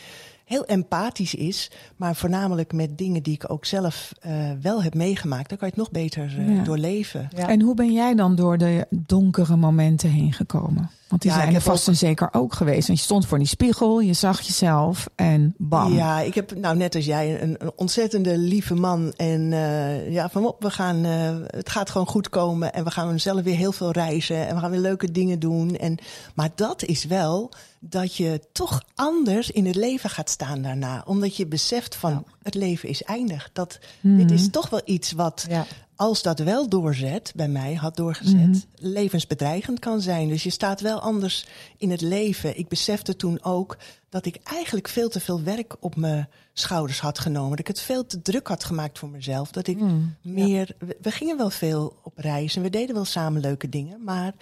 [0.45, 5.49] heel empathisch is, maar voornamelijk met dingen die ik ook zelf eh, wel heb meegemaakt.
[5.49, 6.63] Dan kan je het nog beter eh, Ja.
[6.63, 7.29] doorleven.
[7.35, 7.49] Ja.
[7.49, 10.89] En hoe ben jij dan door de donkere momenten heen gekomen?
[11.07, 12.87] Want die Ja, zijn er vast ook- en zeker ook geweest.
[12.87, 15.93] Want je stond voor die spiegel, je zag jezelf en bam.
[15.93, 19.13] Ja, ik heb nou net als jij een, een ontzettende lieve man.
[19.15, 22.73] En eh, ja, van op, we gaan, eh, het gaat gewoon goed komen.
[22.73, 24.47] En we gaan zelf weer heel veel reizen.
[24.47, 25.75] En we gaan weer leuke dingen doen.
[25.75, 25.97] En,
[26.35, 27.51] maar dat is wel
[27.89, 31.03] dat je toch anders in het leven gaat staan daarna.
[31.05, 32.23] Omdat je beseft van Ja.
[32.43, 33.49] het leven is eindig.
[33.53, 34.17] Dat, Mhm.
[34.17, 35.65] Dit is toch wel iets wat, Ja.
[35.95, 38.57] als dat wel doorzet, bij mij had doorgezet, Mhm.
[38.77, 40.27] levensbedreigend kan zijn.
[40.27, 41.45] Dus je staat wel anders
[41.77, 42.57] in het leven.
[42.57, 43.77] Ik besefte toen ook
[44.09, 47.49] dat ik eigenlijk veel te veel werk op mijn schouders had genomen.
[47.49, 49.51] Dat ik het veel te druk had gemaakt voor mezelf.
[49.51, 50.15] Dat ik Mm.
[50.21, 50.75] meer.
[50.79, 54.03] We, we gingen wel veel op reis en we deden wel samen leuke dingen.
[54.03, 54.33] Maar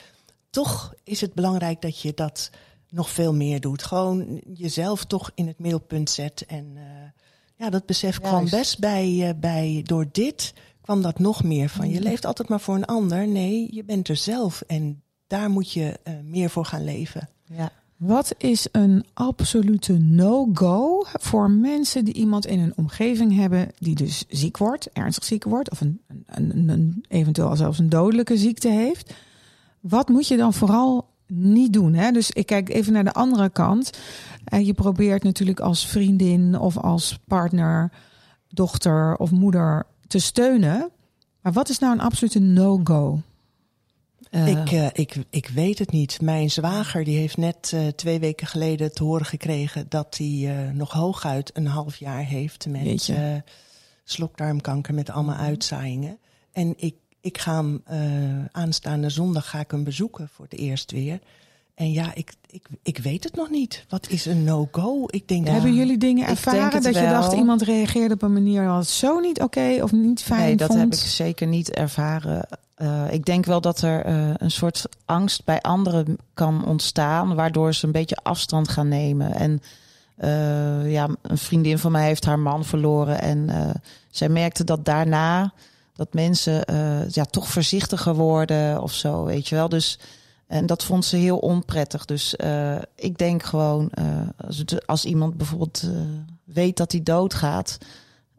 [0.50, 2.50] toch is het belangrijk dat je dat
[2.92, 3.84] nog veel meer doet.
[3.84, 6.44] Gewoon jezelf toch in het middelpunt zet.
[6.48, 6.84] En eh,
[7.56, 9.82] ja, dat besef kwam best bij, eh, bij.
[9.86, 11.90] Door dit kwam dat nog meer van.
[11.90, 13.28] Je leeft altijd maar voor een ander.
[13.28, 14.62] Nee, je bent er zelf.
[14.68, 17.30] En daar moet je eh, meer voor gaan leven.
[17.46, 17.72] Ja.
[17.98, 24.26] Wat is een absolute no-go voor mensen die iemand in hun omgeving hebben die dus
[24.30, 26.26] ziek wordt, ernstig ziek wordt, of een, een,
[26.58, 29.14] een, een- eventueel zelfs een dodelijke ziekte heeft?
[29.80, 31.94] Wat moet je dan vooral niet doen?
[31.94, 32.12] Hè?
[32.12, 34.00] Dus ik kijk even naar de andere kant.
[34.44, 37.91] Eh, je probeert natuurlijk als vriendin of als partner,
[38.50, 40.89] dochter of moeder te steunen.
[41.41, 43.22] Maar wat is nou een absolute no-go?
[44.30, 46.22] Eh, Ik, eh, ik, ik weet het niet.
[46.22, 51.52] Mijn zwager die heeft net twee weken geleden te horen gekregen dat hij nog hooguit
[51.54, 53.12] een half jaar heeft met
[54.04, 56.17] slokdarmkanker met allemaal uitzaaiingen.
[56.52, 58.00] En ik, ik ga hem eh,
[58.52, 61.20] aanstaande zondag ga ik hem bezoeken voor het eerst weer.
[61.76, 63.86] En ja, ik, ik, ik weet het nog niet.
[63.90, 65.04] Wat is een no-go?
[65.08, 68.88] Ik denk Hebben jullie dingen ervaren dat je dacht iemand reageerde op een manier wat
[68.88, 70.80] zo niet oké of niet fijn nee, dat vond?
[70.80, 72.48] heb ik zeker niet ervaren.
[72.76, 77.74] Eh, ik denk wel dat er eh, een soort angst bij anderen kan ontstaan, waardoor
[77.74, 79.34] ze een beetje afstand gaan nemen.
[79.34, 79.62] En
[80.90, 83.50] ja, een vriendin van mij heeft haar man verloren en
[84.10, 85.54] zij merkte dat daarna
[85.94, 89.70] dat mensen eh, ja, toch voorzichtiger worden of zo, weet je wel.
[89.70, 90.00] Dus
[90.48, 92.06] en dat vond ze heel onprettig.
[92.06, 94.06] Dus eh, ik denk gewoon, eh,
[94.48, 95.90] als, het- als iemand bijvoorbeeld eh,
[96.44, 97.78] weet dat hij doodgaat,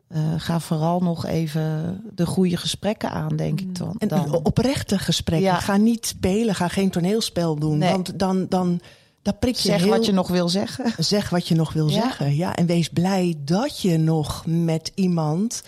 [0.08, 3.94] eh, ga vooral nog even de goede gesprekken aan, denk ik dan.
[3.98, 4.34] En dan.
[4.42, 5.48] oprechte gesprekken.
[5.48, 5.60] Ja.
[5.60, 7.78] Ga niet spelen, ga geen toneelspel doen.
[7.78, 7.90] Nee.
[7.90, 8.80] Want dan, dan
[9.22, 9.88] dat prik je Zeg heel...
[9.90, 11.04] wat je nog wil zeggen.
[11.04, 12.02] Zeg wat je nog wil Ja.
[12.02, 12.34] zeggen.
[12.36, 15.62] Ja, en wees blij dat je nog met iemand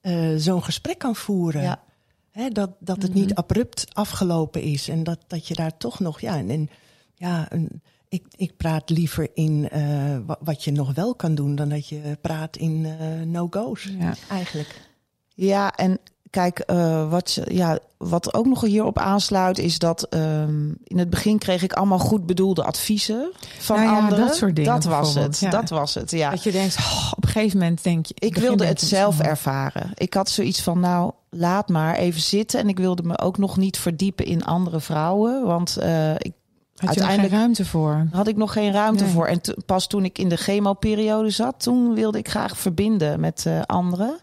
[0.00, 1.62] eh, zo'n gesprek kan voeren.
[1.62, 1.82] Ja.
[2.30, 3.20] Hè, dat, dat het Mhm.
[3.20, 4.88] niet abrupt afgelopen is.
[4.88, 6.20] En dat, dat je daar toch nog.
[6.20, 6.68] Ja, en, en
[7.14, 11.54] ja, een, ik, ik praat liever in eh, wa- wat je nog wel kan doen.
[11.54, 13.84] dan dat je praat in eh, no-go's.
[13.98, 14.14] Ja.
[14.30, 14.88] Eigenlijk.
[15.34, 15.98] Ja, en
[16.30, 21.38] kijk, eh, wat, ja, wat ook nog hierop aansluit, is dat ehm, in het begin
[21.38, 24.26] kreeg ik allemaal goed bedoelde adviezen van Nou ja, anderen.
[24.26, 25.38] dat soort dingen Dat was het.
[25.38, 25.50] ja.
[25.50, 26.10] Dat was het.
[26.10, 26.30] Ja.
[26.30, 28.14] Dat je denkt, oh, op een gegeven moment denk je...
[28.18, 29.90] Ik wilde het zelf ervaren.
[29.94, 32.60] Ik had zoiets van, nou, laat maar even zitten.
[32.60, 35.46] En ik wilde me ook nog niet verdiepen in andere vrouwen.
[35.46, 36.32] Want eh, ik, Had er
[36.78, 38.08] geen uiteindelijk ruimte voor?
[38.12, 39.12] had ik nog geen ruimte Nee.
[39.12, 39.26] voor.
[39.26, 43.60] En pas toen ik in de chemoperiode zat, toen wilde ik graag verbinden met eh,
[43.66, 44.18] anderen.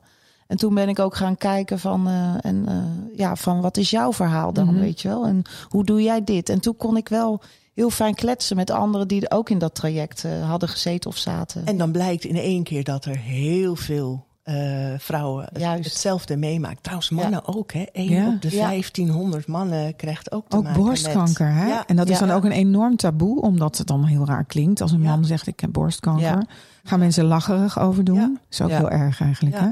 [0.48, 3.90] En toen ben ik ook gaan kijken van, eh, en, eh, ja, van wat is
[3.90, 4.80] jouw verhaal dan, Mhm.
[4.80, 5.26] weet je wel?
[5.26, 6.50] En hoe doe jij dit?
[6.50, 7.42] En toen kon ik wel
[7.74, 11.66] heel fijn kletsen met anderen die ook in dat traject eh, hadden gezeten of zaten.
[11.66, 15.84] En dan blijkt in één keer dat er heel veel eh, vrouwen Juist.
[15.84, 16.84] hetzelfde meemaakt.
[16.84, 17.86] Trouwens, mannen ook, hè?
[17.92, 18.28] Eén Ja.
[18.28, 18.66] op de Ja.
[18.68, 21.56] 1500 mannen krijgt ook te Ook maken borstkanker, met...
[21.64, 21.68] hè?
[21.68, 22.26] Ja, En dat is Ja.
[22.26, 24.82] dan ook een enorm taboe, omdat het dan heel raar klinkt.
[24.82, 25.10] Als een Ja.
[25.10, 26.24] man zegt, ik heb borstkanker.
[26.26, 26.46] Ja.
[26.84, 28.16] Gaan mensen lacherig over doen.
[28.16, 28.32] Ja.
[28.50, 28.78] Is ook Ja.
[28.78, 29.62] heel erg eigenlijk, Ja.
[29.64, 29.70] hè?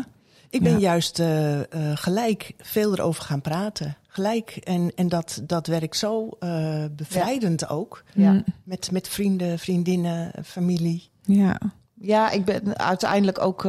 [0.50, 0.78] Ik ben Ja.
[0.78, 3.98] juist eh, eh, gelijk veel erover gaan praten.
[4.08, 4.50] Gelijk.
[4.64, 8.04] En, en dat, dat werkt zo eh, bevrijdend ook.
[8.14, 8.44] Ja.
[8.64, 11.10] Met, met vrienden, vriendinnen, familie.
[11.26, 11.60] ja.
[12.00, 13.68] Ja, ik ben uiteindelijk ook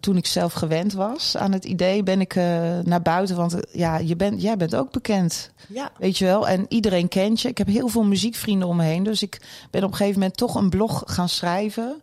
[0.00, 3.36] toen ik zelf gewend was aan het idee, ben ik eh, naar buiten.
[3.36, 6.48] Want ja, je bent, jij bent ook bekend, Ja, weet je wel.
[6.48, 7.48] En iedereen kent je.
[7.48, 9.02] Ik heb heel veel muziekvrienden om me heen.
[9.02, 12.00] Dus ik ben op een gegeven moment toch een blog gaan schrijven.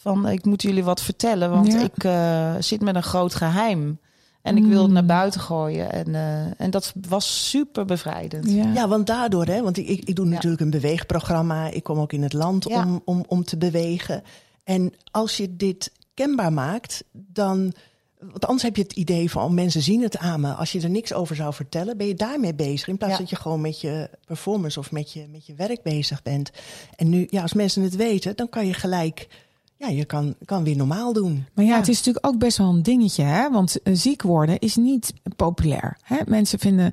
[0.00, 1.80] Van ik moet jullie wat vertellen, want Ja.
[1.82, 3.98] ik eh, zit met een groot geheim.
[4.42, 5.92] En ik wil het naar buiten gooien.
[5.92, 8.50] En, eh, en dat was super bevrijdend.
[8.50, 8.72] Ja.
[8.72, 10.32] ja want daardoor, hè, want ik, ik, ik doe Ja.
[10.32, 11.68] natuurlijk een beweegprogramma.
[11.70, 12.84] Ik kom ook in het land Ja.
[12.84, 14.22] om, om, om te bewegen.
[14.64, 17.72] En als je dit kenbaar maakt, dan.
[18.20, 20.52] Want anders heb je het idee van oh, mensen zien het aan me.
[20.52, 22.88] Als je er niks over zou vertellen, ben je daarmee bezig.
[22.88, 23.18] In plaats Ja.
[23.18, 26.50] dat je gewoon met je performance of met je, met je werk bezig bent.
[26.96, 29.28] En nu, ja, als mensen het weten, dan kan je gelijk.
[29.80, 31.46] Ja, je kan, kan weer normaal doen.
[31.54, 31.76] Maar ja, Ja.
[31.76, 33.50] het is natuurlijk ook best wel een dingetje, hè?
[33.50, 35.96] Want eh, ziek worden is niet populair.
[36.02, 36.16] Hè?
[36.26, 36.92] Mensen vinden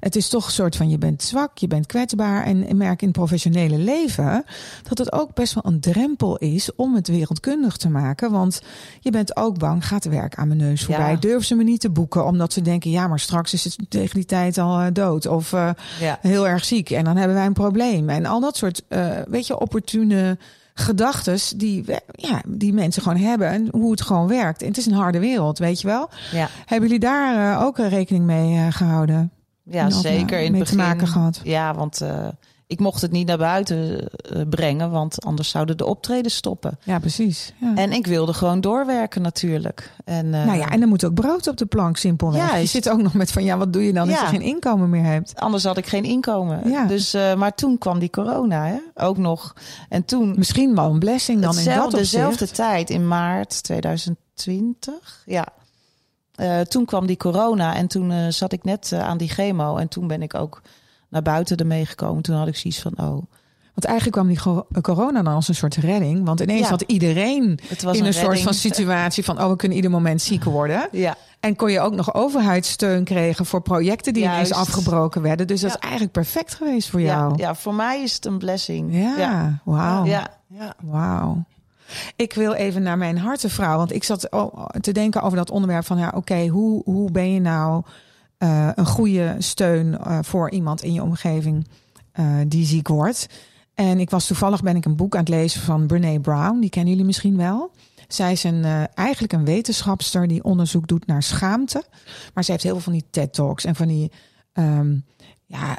[0.00, 2.44] het is toch een soort van je bent zwak, je bent kwetsbaar.
[2.44, 4.44] En ik merk in het professionele leven
[4.88, 8.30] dat het ook best wel een drempel is om het wereldkundig te maken.
[8.30, 8.62] Want
[9.00, 11.10] je bent ook bang, gaat de werk aan mijn neus voorbij?
[11.10, 11.16] Ja.
[11.16, 14.14] Durven ze me niet te boeken omdat ze denken, ja, maar straks is het tegen
[14.14, 15.26] die tijd al eh, dood.
[15.26, 15.70] Of eh,
[16.00, 16.18] Ja.
[16.20, 18.08] heel erg ziek en dan hebben wij een probleem.
[18.08, 18.82] En al dat soort,
[19.28, 20.38] weet je, opportune
[20.74, 24.62] gedachtes die, ja, die mensen gewoon hebben en hoe het gewoon werkt.
[24.62, 26.08] En het is een harde wereld, weet je wel.
[26.32, 29.30] Ja, Hebben jullie daar eh, ook rekening mee eh, gehouden?
[29.62, 30.38] ja En zeker.
[30.38, 31.40] eh, In het te begin, maken gehad?
[31.44, 32.28] Ja, want eh,
[32.74, 36.78] ik mocht het niet naar buiten eh, brengen, want anders zouden de optredens stoppen.
[36.82, 37.52] Ja, precies.
[37.60, 37.74] Ja.
[37.74, 39.92] En ik wilde gewoon doorwerken natuurlijk.
[40.04, 42.40] En, eh, nou ja, en er moet ook brood op de plank, simpelweg.
[42.46, 42.70] Je Juist.
[42.72, 44.22] zit ook nog met van, ja, wat doe je dan als Ja.
[44.22, 45.40] je geen inkomen meer hebt?
[45.40, 46.70] Anders had ik geen inkomen.
[46.70, 46.86] Ja.
[46.86, 48.78] Dus, eh, maar toen kwam die corona hè?
[48.94, 49.54] ook nog.
[49.88, 55.46] En toen, Misschien wel een blessing dan in dat dezelfde tijd, in maart 2020, ja.
[56.68, 59.76] Toen kwam die corona en toen zat ik net aan die chemo.
[59.76, 60.60] En toen ben ik ook
[61.14, 62.22] naar buiten ermee gekomen.
[62.22, 63.22] Toen had ik zoiets van, oh,
[63.74, 66.24] Want eigenlijk kwam die go- corona dan als een soort redding.
[66.24, 66.68] Want ineens Ja.
[66.68, 68.44] had iedereen het was in een, soort redding.
[68.44, 69.42] van situatie van...
[69.42, 70.88] oh, we kunnen ieder moment ziek worden.
[71.06, 74.68] Ja, En kon je ook nog overheidssteun kregen voor projecten die ineens Juist.
[74.68, 75.46] afgebroken werden.
[75.46, 75.76] Dus dat Ja.
[75.76, 77.32] is eigenlijk perfect geweest voor ja, jou.
[77.36, 78.94] ja, voor mij is het een blessing.
[78.94, 79.60] Ja, ja.
[79.64, 80.04] wauw.
[80.04, 80.28] ja.
[80.48, 80.74] Ja.
[80.82, 81.44] Wauw.
[82.16, 83.76] Ik wil even naar mijn hartenvrouw.
[83.76, 84.28] Want ik zat
[84.80, 85.98] te denken over dat onderwerp van...
[85.98, 87.82] ja, oké, hoe, hoe ben je nou
[88.44, 91.66] eh, een goede steun eh, voor iemand in je omgeving
[92.12, 93.28] eh, die ziek wordt?
[93.74, 96.60] En ik was toevallig ben ik een boek aan het lezen van Brene Brown.
[96.60, 97.70] Die kennen jullie misschien wel.
[98.08, 101.84] Zij is een, eigenlijk een wetenschapster die onderzoek doet naar schaamte.
[102.34, 104.12] Maar ze heeft heel veel van die TED-talks en van die...
[104.52, 104.96] ehm,
[105.46, 105.78] ja,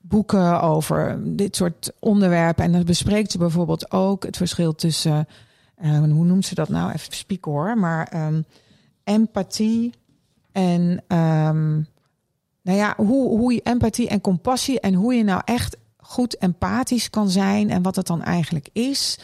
[0.00, 2.64] boeken over dit soort onderwerpen.
[2.64, 5.28] En dan bespreekt ze bijvoorbeeld ook het verschil tussen,
[5.82, 6.92] hoe noemt ze dat nou?
[6.92, 7.78] Even spieken hoor.
[7.78, 8.42] Maar ehm,
[9.04, 9.92] empathie
[10.58, 11.72] en, ehm,
[12.62, 17.10] nou ja, hoe, hoe je empathie en compassie en hoe je nou echt goed empathisch
[17.10, 19.18] kan zijn en wat het dan eigenlijk is.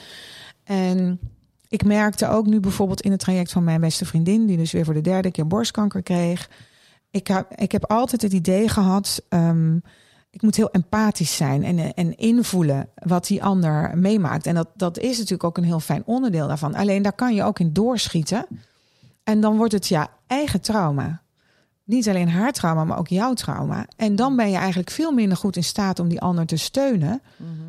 [0.64, 1.18] En
[1.68, 4.84] ik merkte ook nu bijvoorbeeld in het traject van mijn beste vriendin, die dus weer
[4.84, 6.50] voor de derde keer borstkanker kreeg.
[7.10, 9.76] Ik heb, ik heb altijd het idee gehad, ehm,
[10.30, 14.46] ik moet heel empathisch zijn en, en invoelen wat die ander meemaakt.
[14.46, 16.74] En dat, dat is natuurlijk ook een heel fijn onderdeel daarvan.
[16.74, 18.46] Alleen daar kan je ook in doorschieten.
[19.24, 21.23] En dan wordt het ja eigen trauma.
[21.84, 23.86] Niet alleen haar trauma, maar ook jouw trauma.
[23.96, 27.20] En dan ben je eigenlijk veel minder goed in staat om die ander te steunen.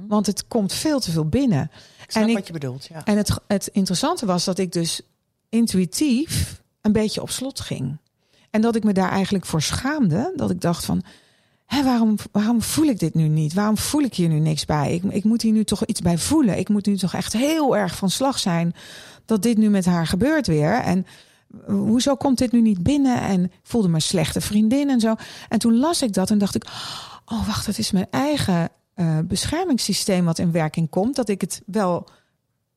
[0.07, 1.71] Want het komt veel te veel binnen.
[2.03, 2.85] Ik snap En ik- wat je bedoelt.
[2.85, 3.01] Ja.
[3.05, 5.01] En het, het interessante was dat ik dus
[5.49, 7.97] intuïtief een beetje op slot ging.
[8.49, 10.33] En dat ik me daar eigenlijk voor schaamde.
[10.35, 11.01] Dat ik dacht van,
[11.65, 13.53] hè, waarom, waarom voel ik dit nu niet?
[13.53, 14.93] Waarom voel ik hier nu niks bij?
[14.93, 16.57] Ik, ik moet hier nu toch iets bij voelen.
[16.57, 18.75] Ik moet nu toch echt heel erg van slag zijn
[19.25, 20.73] dat dit nu met haar gebeurt weer.
[20.73, 21.05] En
[21.67, 23.21] hoezo komt dit nu niet binnen?
[23.21, 25.15] En ik voelde me slechte vriendin en zo.
[25.49, 26.65] En toen las ik dat en dacht ik,
[27.25, 31.15] oh wacht, dat is mijn eigen eh, beschermingssysteem wat in werking komt.
[31.15, 32.07] Dat ik het wel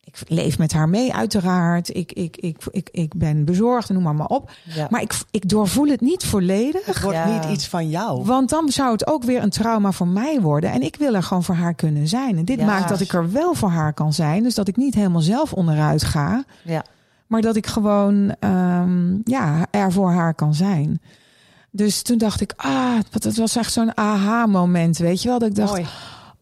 [0.04, 1.94] ik leef met haar mee, uiteraard.
[1.96, 4.50] Ik, ik, ik, ik, ik ben bezorgd, noem maar, maar op.
[4.64, 4.86] Ja.
[4.90, 6.86] Maar ik, ik doorvoel het niet volledig.
[6.86, 7.34] Het wordt Ja.
[7.40, 8.24] niet iets van jou.
[8.24, 10.70] Want dan zou het ook weer een trauma voor mij worden.
[10.72, 12.36] En ik wil er gewoon voor haar kunnen zijn.
[12.36, 12.64] En dit Ja.
[12.66, 14.42] maakt dat ik er wel voor haar kan zijn.
[14.42, 16.44] Dus dat ik niet helemaal zelf onderuit ga.
[16.64, 16.84] Ja.
[17.28, 21.00] Maar dat ik gewoon ehm, ja, er voor haar kan zijn.
[21.70, 25.38] Dus toen dacht ik, ah, wat- het was echt zo'n aha-moment, weet je wel?
[25.38, 25.86] Dat ik dacht, Mooi.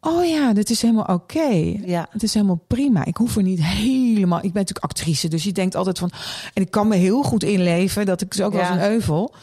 [0.01, 1.49] oh ja, dit is helemaal oké.
[1.85, 2.07] Ja.
[2.11, 3.05] Het is helemaal prima.
[3.05, 4.39] Ik hoef er niet helemaal.
[4.39, 6.11] Ik ben natuurlijk actrice, dus je denkt altijd van.
[6.55, 8.07] En ik kan me heel goed inleven.
[8.07, 8.73] Dat ik is ook wel Ja.
[8.75, 9.35] eens een euvel.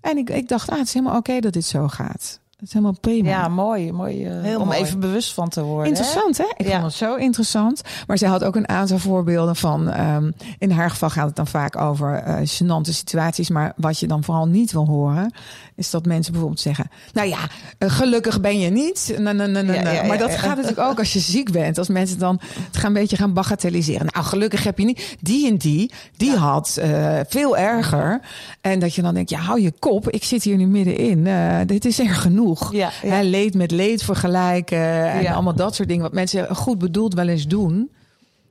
[0.00, 2.39] En ik, ik dacht, ah, het is helemaal oké dat dit zo gaat.
[2.60, 3.28] Het is helemaal prima.
[3.28, 3.92] Ja, mooi.
[3.92, 4.78] mooi eh, Heel om mooi.
[4.78, 5.86] even bewust van te worden.
[5.88, 6.44] Interessant, hè?
[6.56, 6.72] Ik Ja.
[6.72, 7.82] vond het zo interessant.
[8.06, 9.90] Maar zij had ook een aantal voorbeelden van...
[9.90, 13.50] ehm, in haar geval gaat het dan vaak over eh gênante situaties.
[13.50, 15.32] Maar wat je dan vooral niet wil horen...
[15.74, 16.90] is dat mensen bijvoorbeeld zeggen...
[17.12, 17.38] nou ja,
[17.78, 19.14] eh, gelukkig ben je niet.
[19.18, 21.78] Na, na, na, Ja, ja, maar dat gaat natuurlijk ook als je ziek bent.
[21.78, 24.06] Als mensen dan het gaan een beetje gaan bagatelliseren.
[24.12, 25.16] Nou, gelukkig heb je niet...
[25.20, 26.80] Die en die, die had
[27.28, 28.20] veel erger.
[28.60, 30.10] En dat je dan denkt, ja, hou je kop.
[30.10, 31.66] Ik zit hier nu middenin.
[31.66, 32.48] Dit is er genoeg.
[32.72, 33.08] Ja, ja.
[33.08, 36.02] Hè, leed met leed vergelijken en allemaal dat soort dingen.
[36.02, 37.90] Wat mensen goed bedoeld wel eens doen.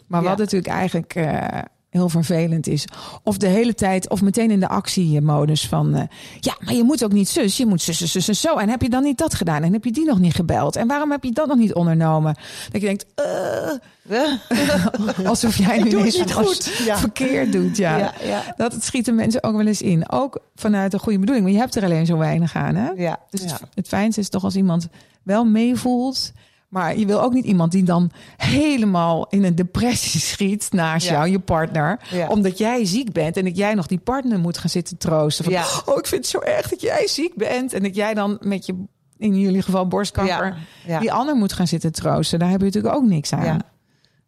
[0.07, 2.85] Maar wat natuurlijk eigenlijk eh, heel vervelend is.
[3.23, 5.95] Of de hele tijd, of meteen in de actiemodus van...
[5.95, 6.03] eh,
[6.39, 8.57] ja, maar je moet ook niet zus, je moet zus, zus, zus en zo.
[8.57, 9.63] En heb je dan niet dat gedaan?
[9.63, 10.75] En heb je die nog niet gebeld?
[10.75, 12.35] En waarom heb je dat nog niet ondernomen?
[12.71, 13.71] Dat je denkt, eh,
[15.25, 16.81] alsof jij nu iets niet goed.
[16.85, 16.97] Ja.
[16.97, 17.77] verkeerd doet.
[17.77, 17.97] Ja.
[17.97, 18.53] Ja, ja.
[18.57, 20.11] Dat het schieten mensen ook wel eens in.
[20.11, 21.45] Ook vanuit een goede bedoeling.
[21.45, 22.89] Maar je hebt er alleen zo weinig aan, hè?
[22.89, 23.19] Ja.
[23.29, 23.41] Dus
[23.73, 24.87] het fijnste is toch als iemand
[25.23, 26.31] wel meevoelt.
[26.69, 31.11] Maar je wil ook niet iemand die dan helemaal in een depressie schiet naast Ja.
[31.13, 31.99] jou, je partner.
[32.11, 32.27] Ja.
[32.27, 35.43] Omdat jij ziek bent en dat jij nog die partner moet gaan zitten troosten.
[35.45, 35.65] Van, Ja.
[35.85, 37.73] Oh, ik vind het zo erg dat jij ziek bent.
[37.73, 38.75] En dat jij dan met je,
[39.17, 40.57] in jullie geval borstkanker,
[40.99, 42.39] die ander moet gaan zitten troosten.
[42.39, 43.61] Daar heb je natuurlijk ook niks aan.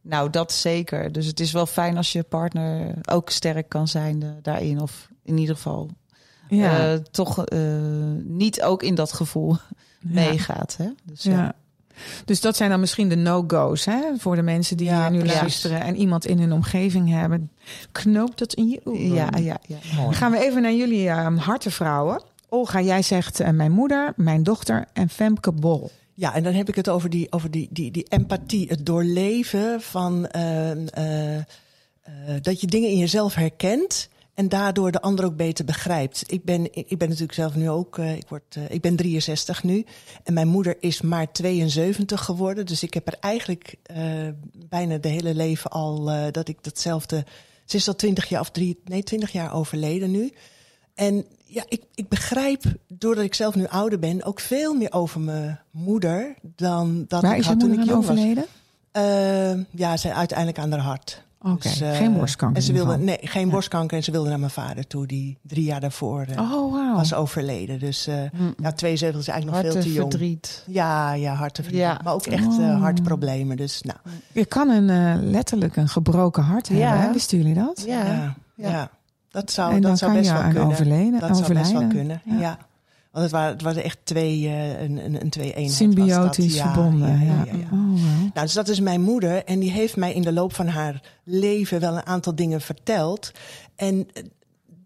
[0.03, 1.11] Nou, dat zeker.
[1.11, 4.81] Dus het is wel fijn als je partner ook sterk kan zijn eh, daarin.
[4.81, 5.89] Of in ieder geval
[6.49, 6.91] Ja.
[6.91, 7.59] eh, toch eh,
[8.23, 9.57] niet ook in dat gevoel
[9.99, 10.75] meegaat.
[10.77, 10.87] Hè?
[11.03, 11.53] Dus, ja.
[12.25, 14.01] Dus dat zijn dan misschien de no-go's hè?
[14.17, 17.51] voor de mensen die Ja, nu luisteren en iemand in hun omgeving hebben.
[17.91, 19.13] Knoop dat in je oren.
[19.13, 19.77] Ja, ja, ja.
[19.95, 22.23] Dan gaan we even naar jullie uh, hartenvrouwen.
[22.49, 25.91] Olga, jij zegt eh, mijn moeder, mijn dochter en Femke Bol.
[26.13, 29.81] Ja, en dan heb ik het over die, over die, die, die empathie, het doorleven
[29.81, 31.43] van eh, eh, eh,
[32.41, 36.23] dat je dingen in jezelf herkent en daardoor de ander ook beter begrijpt.
[36.27, 39.63] Ik ben, ik, ben natuurlijk zelf nu ook, eh, ik, word, eh, ik ben 63
[39.63, 39.85] nu
[40.23, 42.65] en mijn moeder is maar 72 geworden.
[42.65, 44.27] Dus ik heb er eigenlijk eh,
[44.69, 47.25] bijna de hele leven al dat ik datzelfde.
[47.65, 50.33] Ze is al 20 jaar of drie, nee, 20 jaar overleden nu.
[50.95, 55.19] En ja, ik, ik begrijp, doordat ik zelf nu ouder ben, ook veel meer over
[55.19, 57.97] mijn moeder dan dat Waar ik had toen ik jong was.
[57.97, 58.45] overleden?
[59.71, 61.23] Ja, ze uiteindelijk aan haar hart.
[61.43, 63.97] Oké, eh, geen borstkanker En ze wilde, nee, geen borstkanker.
[63.97, 67.79] En ze wilde naar mijn vader toe, die drie jaar daarvoor eh, Oh, was overleden.
[67.79, 68.15] Dus eh
[68.57, 69.99] ja, 72 is eigenlijk nog veel te jong.
[70.01, 70.63] Hartenverdriet.
[70.67, 71.85] Ja, ja, hartenverdriet.
[71.85, 71.99] Ja.
[72.03, 73.57] Maar ook echt eh, hartproblemen.
[73.57, 73.97] Dus nou,
[74.31, 76.99] Je kan een, eh, letterlijk een gebroken hart hebben.
[76.99, 77.11] Hè?
[77.13, 77.83] Wisten jullie dat?
[77.85, 78.35] Ja.
[78.55, 78.89] ja.
[79.29, 80.63] Dat zou, En dat zou best wel kunnen.
[80.65, 82.57] overleden- dat zou best wel kunnen, Ja.
[83.11, 85.71] Want het waren, het waren echt twee, eh, een, een, een twee-eenheid.
[85.71, 86.53] Symbiotisch was dat.
[86.53, 87.25] Ja, verbonden.
[87.25, 87.67] Ja, ja.
[87.71, 87.79] Oh.
[88.33, 89.43] Nou, dus dat is mijn moeder.
[89.43, 93.31] En die heeft mij in de loop van haar leven wel een aantal dingen verteld.
[93.75, 94.23] En eh,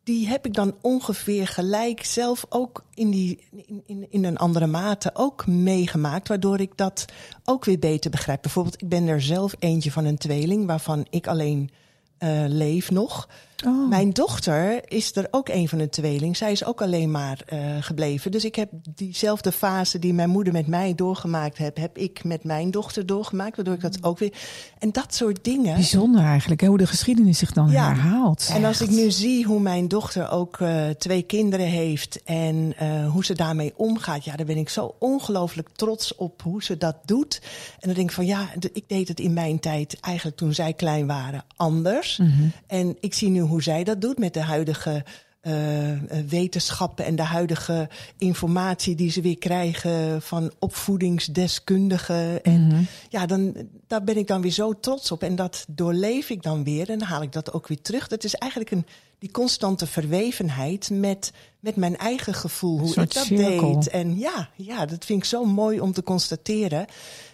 [0.04, 4.68] die heb ik dan ongeveer gelijk zelf ook in, die, in, in, in een andere
[4.68, 6.28] mate ook meegemaakt.
[6.28, 7.06] Waardoor ik dat
[7.44, 8.42] ook weer beter begrijp.
[8.42, 11.70] Bijvoorbeeld, ik ben er zelf eentje van een tweeling waarvan ik alleen
[12.18, 13.28] eh, leef nog.
[13.66, 13.90] Oh.
[13.90, 16.38] Mijn dochter is er ook een van de tweeling.
[16.38, 18.32] Zij is ook alleen maar eh, gebleven.
[18.32, 22.44] Dus ik heb diezelfde fase die mijn moeder met mij doorgemaakt heeft, heb ik met
[22.44, 23.56] mijn dochter doorgemaakt.
[23.56, 24.34] Waardoor ik dat ook weer.
[24.80, 25.74] En dat soort dingen.
[25.76, 27.88] Bijzonder eigenlijk, hè, hoe de geschiedenis zich dan Ja.
[27.88, 28.50] herhaalt.
[28.54, 33.12] En als ik nu zie hoe mijn dochter ook eh, twee kinderen heeft en eh,
[33.12, 36.96] hoe ze daarmee omgaat, ja, dan ben ik zo ongelooflijk trots op hoe ze dat
[37.06, 37.42] doet.
[37.80, 40.74] En dan denk ik van ja, ik deed het in mijn tijd eigenlijk toen zij
[40.74, 42.20] klein waren anders.
[42.68, 45.04] En ik zie nu hoe zij dat doet met de huidige
[45.46, 52.44] eh, eh, wetenschappen en de huidige informatie die ze weer krijgen van opvoedingsdeskundigen.
[52.44, 53.56] En ja, dan,
[53.88, 55.24] daar ben ik dan weer zo trots op.
[55.24, 58.08] En dat doorleef ik dan weer en dan haal ik dat ook weer terug.
[58.08, 58.86] Dat is eigenlijk een,
[59.20, 63.74] die constante verwevenheid met, met mijn eigen gevoel, hoe ik dat cirkel.
[63.74, 63.90] deed.
[63.90, 66.86] En ja, ja, dat vind ik zo mooi om te constateren.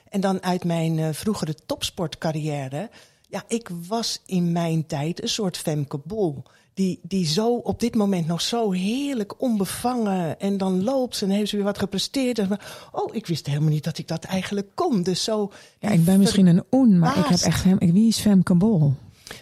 [0.09, 2.89] En dan uit mijn eh, vroegere topsportcarrière.
[3.31, 6.43] Ja, ik was in mijn tijd een soort Femke Bol.
[6.73, 10.39] Die, die zo op dit moment nog zo heerlijk onbevangen.
[10.39, 12.39] En dan loopt ze en heeft ze weer wat gepresteerd.
[12.39, 12.49] En,
[12.91, 15.03] oh, ik wist helemaal niet dat ik dat eigenlijk kon.
[15.03, 15.51] Dus zo.
[15.79, 17.63] Ja, ik ben misschien een oen, maar ik heb echt...
[17.63, 18.93] hem- Wie is Femke Bol?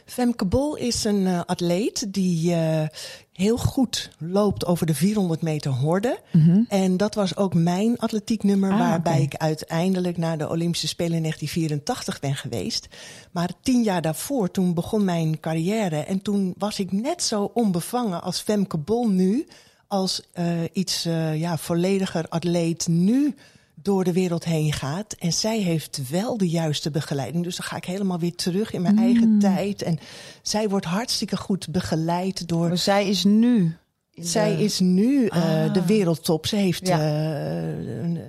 [0.09, 2.87] Femke Bol is een eh, atleet die eh,
[3.33, 6.19] heel goed loopt over de 400 meter horde.
[6.67, 11.21] En dat was ook mijn atletieknummer, Ah, waarbij ik uiteindelijk naar de Olympische Spelen in
[11.21, 12.87] 1984 ben geweest.
[13.31, 15.97] Maar tien jaar daarvoor, toen begon mijn carrière.
[15.97, 19.47] En toen was ik net zo onbevangen als Femke Bol nu.
[19.87, 21.03] Als eh, iets
[21.33, 23.35] ja, vollediger atleet nu
[23.81, 25.13] door de wereld heen gaat.
[25.19, 27.43] En zij heeft wel de juiste begeleiding.
[27.43, 29.81] Dus dan ga ik helemaal weer terug in mijn eigen tijd.
[29.81, 29.99] En
[30.41, 32.67] zij wordt hartstikke goed begeleid door.
[32.67, 33.75] Maar zij is nu.
[34.13, 35.73] Zij de- is nu eh, Ah.
[35.73, 36.45] de wereldtop.
[36.45, 36.99] Ze heeft Ja.
[36.99, 38.19] eh, een-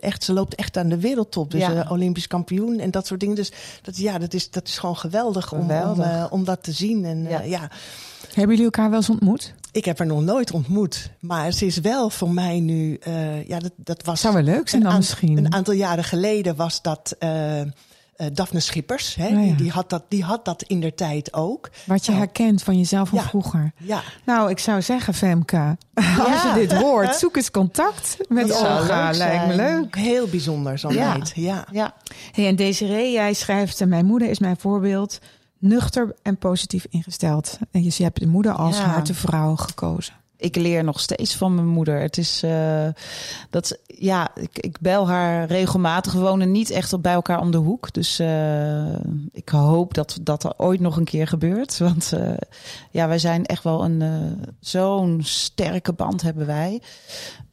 [0.00, 1.50] echt, ze loopt echt aan de wereldtop.
[1.50, 1.82] Dus Ja.
[1.84, 3.34] eh, Olympisch kampioen en dat soort dingen.
[3.34, 7.04] Dus dat, ja, dat is, dat is gewoon geweldig, om, om, eh, dat te zien.
[7.04, 7.28] En Ja.
[7.28, 7.40] ja.
[7.42, 7.70] ja,
[8.28, 9.54] Hebben jullie elkaar wel eens ontmoet?
[9.72, 11.10] Ik heb haar nog nooit ontmoet.
[11.20, 12.94] Maar ze is wel voor mij nu.
[13.02, 14.20] eh, ja, dat, dat was.
[14.20, 15.36] Zou wel leuk zijn dan misschien.
[15.38, 17.14] Een aantal jaren geleden was dat.
[17.18, 17.60] eh
[18.18, 19.26] eh, Daphne Schippers, hè?
[19.26, 19.38] Oh ja.
[19.40, 21.70] die, die, had dat, die had dat in der tijd ook.
[21.86, 23.24] Wat je Nou, herkent van jezelf van Ja.
[23.24, 23.72] vroeger.
[23.76, 25.76] Ja, Nou, ik zou zeggen, Femke,
[26.26, 29.10] als je dit hoort, zoek eens contact met Olga.
[29.12, 29.96] Lijkt me leuk.
[29.96, 31.12] heel bijzonder zo'n Ja.
[31.12, 31.32] meid.
[31.34, 31.66] Ja.
[31.72, 31.94] Ja.
[32.32, 35.18] Hey, en Desiree, jij schrijft, mijn moeder is mijn voorbeeld.
[35.58, 37.58] Nuchter en positief ingesteld.
[37.70, 38.84] En je, je hebt de moeder als Ja.
[38.84, 40.14] hartevrouw gekozen.
[40.36, 42.00] ik leer nog steeds van mijn moeder.
[42.00, 42.88] Het is eh,
[43.50, 46.12] dat, ja, ik, ik bel haar regelmatig.
[46.12, 47.92] We wonen niet echt op bij elkaar om de hoek.
[47.92, 48.94] Dus eh,
[49.32, 51.78] ik hoop dat dat er ooit nog een keer gebeurt.
[51.88, 52.30] Want eh,
[52.90, 54.02] ja, wij zijn echt wel een
[54.60, 56.82] zo'n sterke band hebben wij.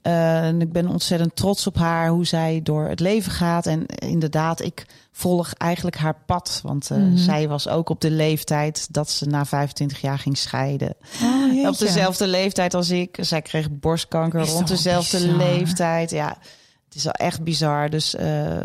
[0.05, 3.65] Eh, en ik ben ontzettend trots op haar, hoe zij door het leven gaat.
[3.65, 6.59] En inderdaad, ik volg eigenlijk haar pad.
[6.63, 7.17] Want eh, Mhm.
[7.17, 10.95] zij was ook op de leeftijd dat ze na 25 jaar ging scheiden.
[11.23, 13.17] Oh, Op dezelfde leeftijd als ik.
[13.21, 15.35] Zij kreeg borstkanker Is rond dezelfde bizar?
[15.37, 16.09] leeftijd.
[16.11, 16.37] Ja,
[16.85, 17.89] het is wel echt bizar.
[17.89, 18.57] Dus eh,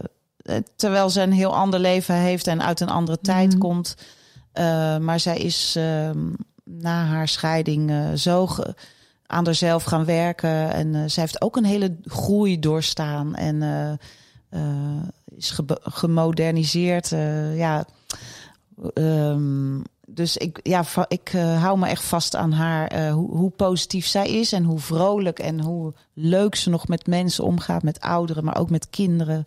[0.76, 3.58] terwijl ze een heel ander leven heeft en uit een andere tijd Mhm.
[3.58, 3.94] komt.
[5.00, 6.18] maar zij is ehm,
[6.64, 8.74] na haar scheiding zo ge-
[9.30, 10.72] aan haarzelf gaan werken.
[10.72, 13.34] En eh, zij heeft ook een hele groei doorstaan.
[13.34, 13.90] En eh,
[14.48, 17.08] eh, is gemoderniseerd.
[17.54, 17.84] ja,
[18.94, 21.28] Ehm, dus ik, ja, ik
[21.58, 25.60] hou me echt vast aan haar, hoe, hoe positief zij is en hoe vrolijk en
[25.60, 29.46] hoe leuk ze nog met mensen omgaat, met ouderen, maar ook met kinderen.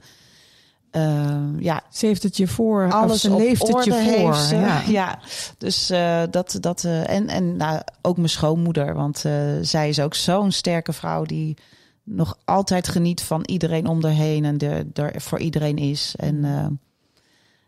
[0.94, 4.58] Ehm, ja, Ze heeft het je voor, alles ze op leeft het je voor.
[4.58, 4.82] Ja.
[4.88, 5.20] Ja.
[5.58, 10.00] dus eh, dat, dat eh, en, en nou, ook mijn schoonmoeder, want eh, zij is
[10.00, 11.58] ook zo'n sterke vrouw die
[12.04, 16.14] nog altijd geniet van iedereen om haar heen en er, er voor iedereen is.
[16.18, 16.68] En, eh,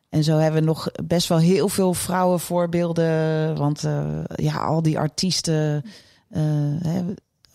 [0.10, 3.84] en zo hebben we nog best wel heel veel vrouwenvoorbeelden, want
[4.36, 5.84] ja, al die artiesten.
[6.84, 7.04] hè,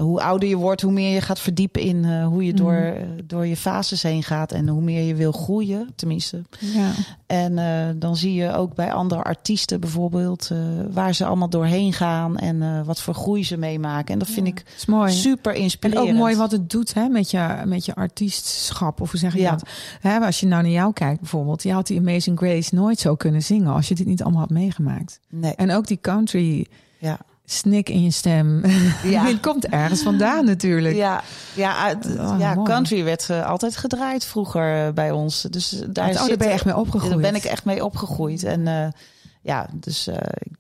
[0.00, 2.82] hoe ouder je wordt, hoe meer je gaat verdiepen in eh, hoe je door, Mhm.
[2.96, 6.42] eh, door je fases heen gaat en hoe meer je wil groeien, tenminste.
[6.58, 6.90] Ja.
[7.26, 10.50] En eh, dan zie je ook bij andere artiesten bijvoorbeeld
[10.90, 14.12] waar ze allemaal doorheen gaan en wat voor groei ze meemaken.
[14.12, 15.12] En dat vind ik mooi.
[15.12, 16.08] super En inspirerend.
[16.08, 19.00] ook mooi wat het doet hè, met, je, met je artiestschap.
[19.00, 19.50] Of hoe zeg je Ja.
[19.50, 19.68] dat?
[20.00, 21.62] Hè, als je nou naar jou kijkt bijvoorbeeld.
[21.62, 24.50] Je had die Amazing Grace nooit zo kunnen zingen als je dit niet allemaal had
[24.50, 25.20] meegemaakt.
[25.28, 26.66] Nee, En ook die country
[26.98, 27.18] ja.
[27.52, 28.62] Snik in je stem.
[29.02, 29.24] Ja.
[29.24, 30.94] Het komt ergens vandaan natuurlijk.
[30.96, 31.22] Ja,
[31.54, 32.66] ja, uit- Oh, ja mooi.
[32.70, 35.42] country werd altijd gedraaid vroeger eh, bij ons.
[35.50, 37.12] Dus eh, daar, Oh, daar zit- ben je echt mee opgegroeid.
[37.22, 38.42] Daar ben ik echt mee opgegroeid.
[38.44, 38.86] En eh,
[39.40, 40.16] ja, dus eh,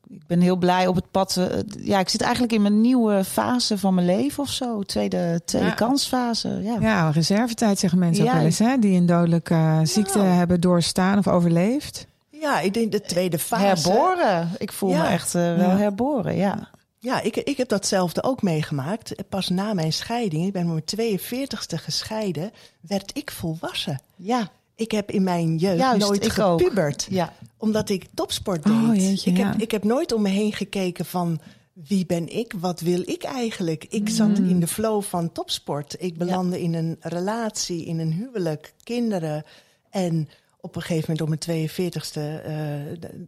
[0.08, 1.40] ik, ben heel blij op het pad.
[1.80, 4.82] ja, ik zit eigenlijk in mijn nieuwe fase van mijn leven of zo.
[4.82, 5.74] Tweede, tweede Ja.
[5.74, 6.60] kansfase.
[6.62, 6.76] Ja.
[6.80, 8.58] Ja, reservetijd zeggen mensen ook wel eens.
[8.58, 8.78] Hè?
[8.78, 12.06] Die een dodelijke ziekte hebben doorstaan of overleefd.
[12.30, 13.64] ja, ik denk de tweede fase.
[13.90, 14.48] Herboren.
[14.58, 15.02] Ik voel Ja.
[15.02, 15.76] me echt wel Ja.
[15.76, 16.68] herboren, ja.
[17.02, 19.14] Ja, ik, ik heb datzelfde ook meegemaakt.
[19.28, 24.00] Pas na mijn scheiding, ik ben op mijn 42ste gescheiden, werd ik volwassen.
[24.16, 26.60] Ja, Ik heb in mijn jeugd Juist, nooit ook.
[26.60, 27.06] gepubert.
[27.10, 27.32] ja.
[27.56, 28.72] Omdat ik topsport deed.
[28.72, 29.50] Oh, jeetje, ik, ja.
[29.50, 31.40] heb, ik heb nooit om me heen gekeken van
[31.72, 32.52] wie ben ik?
[32.56, 33.84] Wat wil ik eigenlijk?
[33.88, 34.48] Ik zat Mm.
[34.48, 35.96] in de flow van topsport.
[35.98, 39.44] Ik belandde in een relatie, in een huwelijk, kinderen.
[39.90, 40.28] En
[40.60, 42.54] op een gegeven moment op mijn 42ste, eh,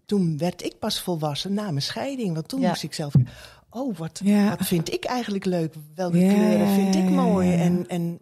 [0.06, 2.34] toen werd ik pas volwassen na mijn scheiding.
[2.34, 2.68] Want toen Ja.
[2.68, 3.12] moest ik zelf...
[3.74, 4.48] Oh, wat, Ja.
[4.48, 5.74] wat vind ik eigenlijk leuk?
[5.94, 7.52] Welke Ja, kleuren vind ik mooi?
[7.54, 8.18] En, en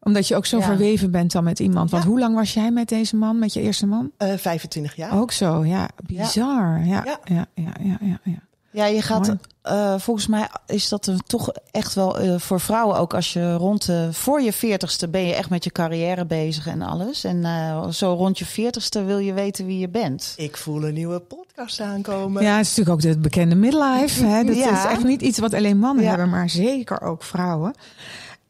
[0.00, 1.90] Omdat je ook zo verweven bent dan met iemand.
[1.90, 4.10] Want hoe lang was jij met deze man, met je eerste man?
[4.16, 5.18] eh 25 jaar.
[5.20, 5.88] Ook zo, ja.
[6.06, 6.84] Bizar.
[6.84, 7.46] Ja, ja, Ja.
[7.54, 8.18] ja, ja, ja.
[8.24, 8.38] ja,
[8.70, 9.26] Ja, je gaat.
[9.26, 9.38] Mooi.
[9.62, 13.14] Eh, volgens mij is dat er toch echt wel eh, voor vrouwen ook.
[13.14, 14.08] Als je rond de.
[14.12, 17.24] voor je veertigste ben je echt met je carrière bezig en alles.
[17.24, 20.34] En eh, zo rond je veertigste wil je weten wie je bent.
[20.36, 22.42] Ik voel een nieuwe podcast aankomen.
[22.42, 24.24] Ja, het is natuurlijk ook de bekende midlife.
[24.24, 24.44] Hè?
[24.44, 24.84] Dat Ja.
[24.84, 26.08] is echt niet iets wat alleen mannen Ja.
[26.08, 27.74] hebben, maar zeker ook vrouwen.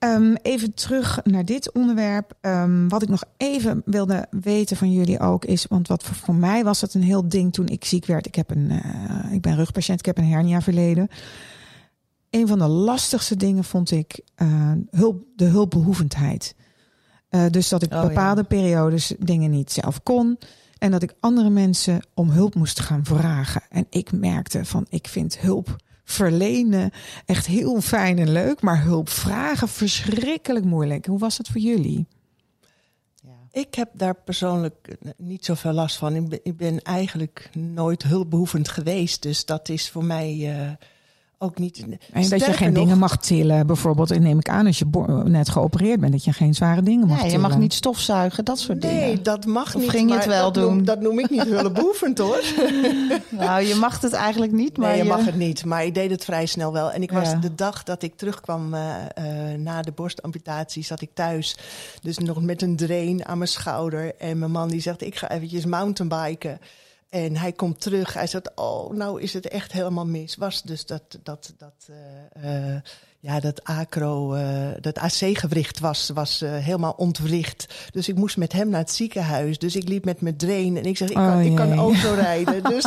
[0.02, 2.32] Ehm, even terug naar dit onderwerp.
[2.40, 6.34] Ehm, wat ik nog even wilde weten van jullie ook is, want wat voor, voor
[6.34, 8.26] mij was het een heel ding toen ik ziek werd.
[8.26, 11.08] Ik, heb een, eh, ik ben rugpatiënt, ik heb een hernia verleden.
[12.30, 16.54] Een van de lastigste dingen vond ik eh, hulp, de hulpbehoevendheid.
[17.28, 18.06] Eh, dus dat ik Oh, ja.
[18.06, 20.38] bepaalde periodes dingen niet zelf kon.
[20.78, 23.62] En dat ik andere mensen om hulp moest gaan vragen.
[23.68, 25.76] En ik merkte van, ik vind hulp
[26.12, 26.90] verlenen
[27.26, 28.60] echt heel fijn en leuk.
[28.60, 31.06] Maar hulp vragen verschrikkelijk moeilijk.
[31.06, 32.06] Hoe was dat voor jullie?
[33.52, 36.14] Ik heb daar persoonlijk niet zoveel last van.
[36.14, 39.22] Ik ben, ik ben eigenlijk nooit hulpbehoevend geweest.
[39.22, 40.70] Dus dat is voor mij uh,
[41.42, 41.84] ook niet.
[42.12, 44.10] En dat je geen dingen mag tillen, bijvoorbeeld.
[44.10, 44.86] En neem ik aan als je
[45.24, 47.42] net geopereerd bent, dat je geen zware dingen mag nee, tillen.
[47.42, 49.06] je mag niet stofzuigen, dat soort nee, dingen.
[49.06, 49.90] Nee, dat mag of niet.
[49.90, 50.74] ging je het wel dat doen?
[50.74, 52.42] Noem, dat noem ik niet hulpbehoevend hoor.
[53.30, 54.76] nou, je mag het eigenlijk niet.
[54.76, 55.64] Maar nee, je, mag het niet.
[55.64, 56.92] Maar ik deed het vrij snel wel.
[56.92, 57.36] En ik was Ja.
[57.36, 58.80] de dag dat ik terugkwam uh,
[59.18, 61.56] uh, na de borstamputatie, zat ik thuis.
[62.02, 64.14] Dus nog met een drain aan mijn schouder.
[64.18, 66.58] En mijn man die zegt, ik ga eventjes mountainbiken.
[67.12, 68.14] En hij komt terug.
[68.14, 70.36] Hij zegt, oh, nou is het echt helemaal mis.
[70.36, 72.80] Was dus dat, dat, dat, uh, uh,
[73.24, 74.42] ja, dat acro, uh,
[74.80, 77.74] dat AC-gewricht was, was helemaal ontwricht.
[77.90, 79.58] Dus ik moest met hem naar het ziekenhuis.
[79.58, 82.14] Dus ik liep met mijn drain en ik zeg, ik kan, Oh, ik kan auto
[82.14, 82.62] rijden.
[82.72, 82.84] Dus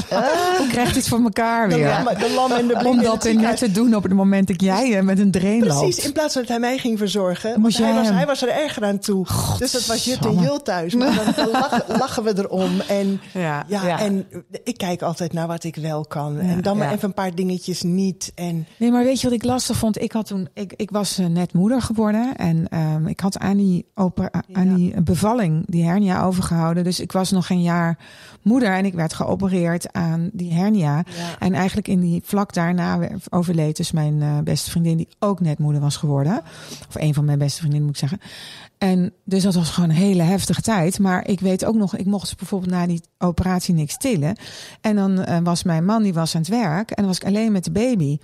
[0.58, 1.88] Hoe krijgt dit voor elkaar de weer?
[1.88, 4.62] lam, de lam en de blind Om dat net te doen op het moment dat
[4.62, 6.04] jij eh, met een drain Precies, loopt.
[6.04, 7.50] in plaats van dat hij mij ging verzorgen.
[7.50, 9.26] Want Moest hij was, hem- hij was er erger aan toe.
[9.58, 10.94] Dus dat was jut en jul thuis.
[10.96, 12.80] Maar dan, dan lachen, lachen we erom.
[12.88, 14.00] En, Ja, ja, ja.
[14.00, 14.28] en
[14.64, 16.40] ik kijk altijd naar wat ik wel kan.
[16.40, 18.32] en dan maar even een paar dingetjes niet.
[18.36, 20.02] En Nee, maar weet je wat ik lastig vond?
[20.02, 23.58] Ik, had toen, ik, ik was eh, net moeder geworden en ehm, ik had aan
[23.58, 26.84] die, opera- aan die bevalling die hernia overgehouden.
[26.84, 27.98] Dus ik was nog geen jaar
[28.42, 30.96] moeder en ik werd geopereerd aan die hernia.
[30.96, 31.04] Ja.
[31.40, 35.60] En eigenlijk in die vlak daarna overleed dus mijn eh, beste vriendin die ook net
[35.60, 36.42] moeder was geworden.
[36.88, 38.30] Of een van mijn beste vriendinnen moet ik zeggen.
[38.78, 41.00] En dus dat was gewoon een hele heftige tijd.
[41.00, 44.36] Maar ik weet ook nog, ik mocht dus bijvoorbeeld na die operatie niks tillen.
[44.82, 46.90] En dan eh, was mijn man, die was aan het werk.
[46.90, 48.18] En dan was ik alleen met de baby.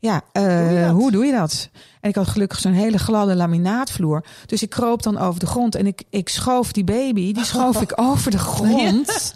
[0.00, 1.68] Ja, eh, hoe doe je dat?
[2.00, 4.24] En ik had gelukkig zo'n hele gladde laminaatvloer.
[4.46, 7.80] Dus ik kroop dan over de grond en ik, ik schoof die baby, die schoof
[7.80, 9.34] ik over de grond.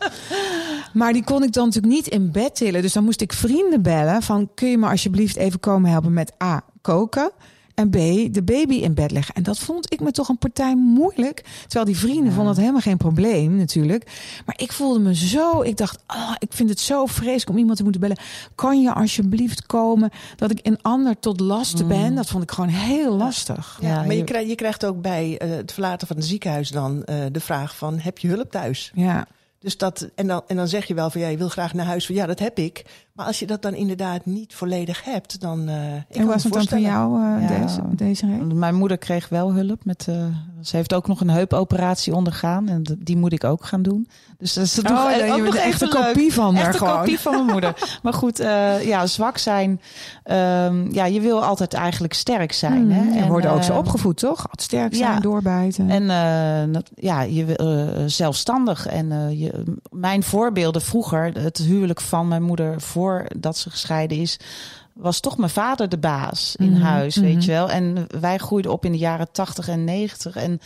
[0.92, 2.82] Maar die kon ik dan natuurlijk niet in bed tillen.
[2.82, 4.50] Dus dan moest ik vrienden bellen van...
[4.54, 7.30] kun je me alsjeblieft even komen helpen met A, koken...
[7.74, 7.92] en B,
[8.34, 9.34] de baby in bed leggen.
[9.34, 11.44] En dat vond ik me toch een partij moeilijk.
[11.62, 14.10] Terwijl die vrienden vonden dat helemaal geen probleem natuurlijk.
[14.46, 15.62] Maar ik voelde me zo...
[15.62, 18.16] Ik dacht, ah, ik vind het zo vreselijk om iemand te moeten bellen.
[18.54, 22.14] Kan je alsjeblieft komen dat ik een ander tot last ben?
[22.14, 23.78] Dat vond ik gewoon heel lastig.
[23.80, 26.24] Ja, Ja, maar je, je- krijgt, je krijgt ook bij eh, het verlaten van het
[26.24, 27.98] ziekenhuis dan eh, de vraag van...
[27.98, 28.92] heb je hulp thuis?
[28.94, 29.26] Ja.
[29.58, 31.86] Dus dat, en, dan, en dan zeg je wel van ja, je wil graag naar
[31.86, 32.06] huis.
[32.06, 32.84] Van, ja, dat heb ik.
[33.14, 35.68] Maar als je dat dan inderdaad niet volledig hebt, dan...
[35.68, 37.58] eh ik En was het dan voor jou uh, Ja.
[37.60, 38.26] deze, deze?
[38.54, 39.84] Mijn moeder kreeg wel hulp.
[39.84, 40.24] Met, uh,
[40.62, 42.68] ze heeft ook nog een heupoperatie ondergaan.
[42.68, 44.08] En die moet ik ook gaan doen.
[44.38, 46.98] Dus dat is Oh, toch ook nog echt een kopie van haar Echt een gewoon.
[46.98, 47.74] kopie van mijn moeder.
[48.02, 49.70] Maar goed, uh, ja, zwak zijn.
[50.24, 52.72] Um, ja, je wil altijd eigenlijk sterk zijn.
[52.72, 53.14] Hmm, hè?
[53.14, 54.38] je En, wordt ook zo opgevoed, toch?
[54.38, 55.20] Altijd sterk zijn, ja.
[55.20, 55.90] doorbijten.
[55.90, 58.86] En uh, dat- ja, je wil uh, zelfstandig.
[58.86, 64.38] En uh, je, mijn voorbeelden vroeger, het huwelijk van mijn moeder voordat ze gescheiden is,
[64.94, 67.24] was toch mijn vader de baas in Mhm, huis, mhm.
[67.24, 67.70] weet je wel.
[67.70, 70.36] En wij groeiden op in de jaren 80 en 90.
[70.36, 70.60] En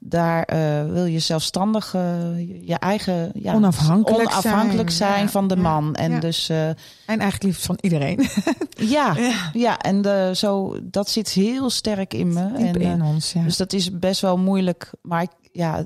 [0.00, 5.12] daar eh, wil je zelfstandig eh, je eigen ja, Onafhankelijk onafhankelijk zijn.
[5.12, 5.94] zijn, Ja, van de ja, man.
[5.94, 6.76] En dus eh, En
[7.06, 8.28] eigenlijk liefst van iedereen.
[8.96, 9.16] ja,
[9.52, 9.78] ja.
[9.78, 12.52] en de, zo, dat zit heel sterk in me.
[12.54, 13.42] En, in ons, ja.
[13.42, 14.90] dus dat is best wel moeilijk.
[15.02, 15.84] Maar ik, ja,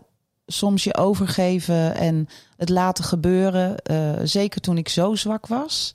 [0.53, 3.77] soms je overgeven en het laten gebeuren.
[3.83, 5.95] eh, zeker toen ik zo zwak was.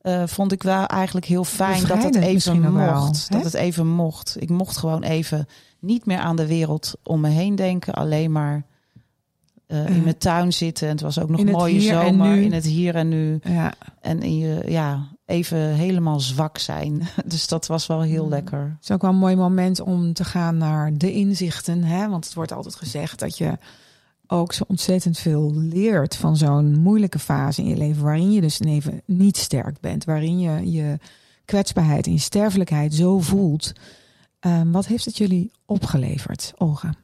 [0.00, 3.32] eh, vond ik wel eigenlijk heel fijn dat het even wel, mocht.
[3.32, 4.36] dat het even mocht.
[4.38, 5.48] Ik mocht gewoon even
[5.78, 7.94] niet meer aan de wereld om me heen denken.
[7.94, 8.64] Alleen maar
[9.66, 10.86] eh, in mijn tuin zitten.
[10.86, 12.38] En het was ook nog het mooie zomer.
[12.42, 13.40] In het hier en nu.
[13.44, 13.72] ja.
[14.00, 17.08] En in je, ja, even helemaal zwak zijn.
[17.24, 18.30] Dus dat was wel heel Mm.
[18.30, 18.60] lekker.
[18.60, 21.84] Het is ook wel een mooi moment om te gaan naar de inzichten.
[21.84, 22.08] Hè?
[22.08, 23.58] Want het wordt altijd gezegd dat je
[24.28, 28.02] ook zo ontzettend veel leert van zo'n moeilijke fase in je leven.
[28.02, 30.04] Waarin je dus even niet sterk bent.
[30.04, 30.98] Waarin je je
[31.44, 33.72] kwetsbaarheid en je sterfelijkheid zo voelt.
[34.40, 36.94] Ehm, wat heeft het jullie opgeleverd, Olga?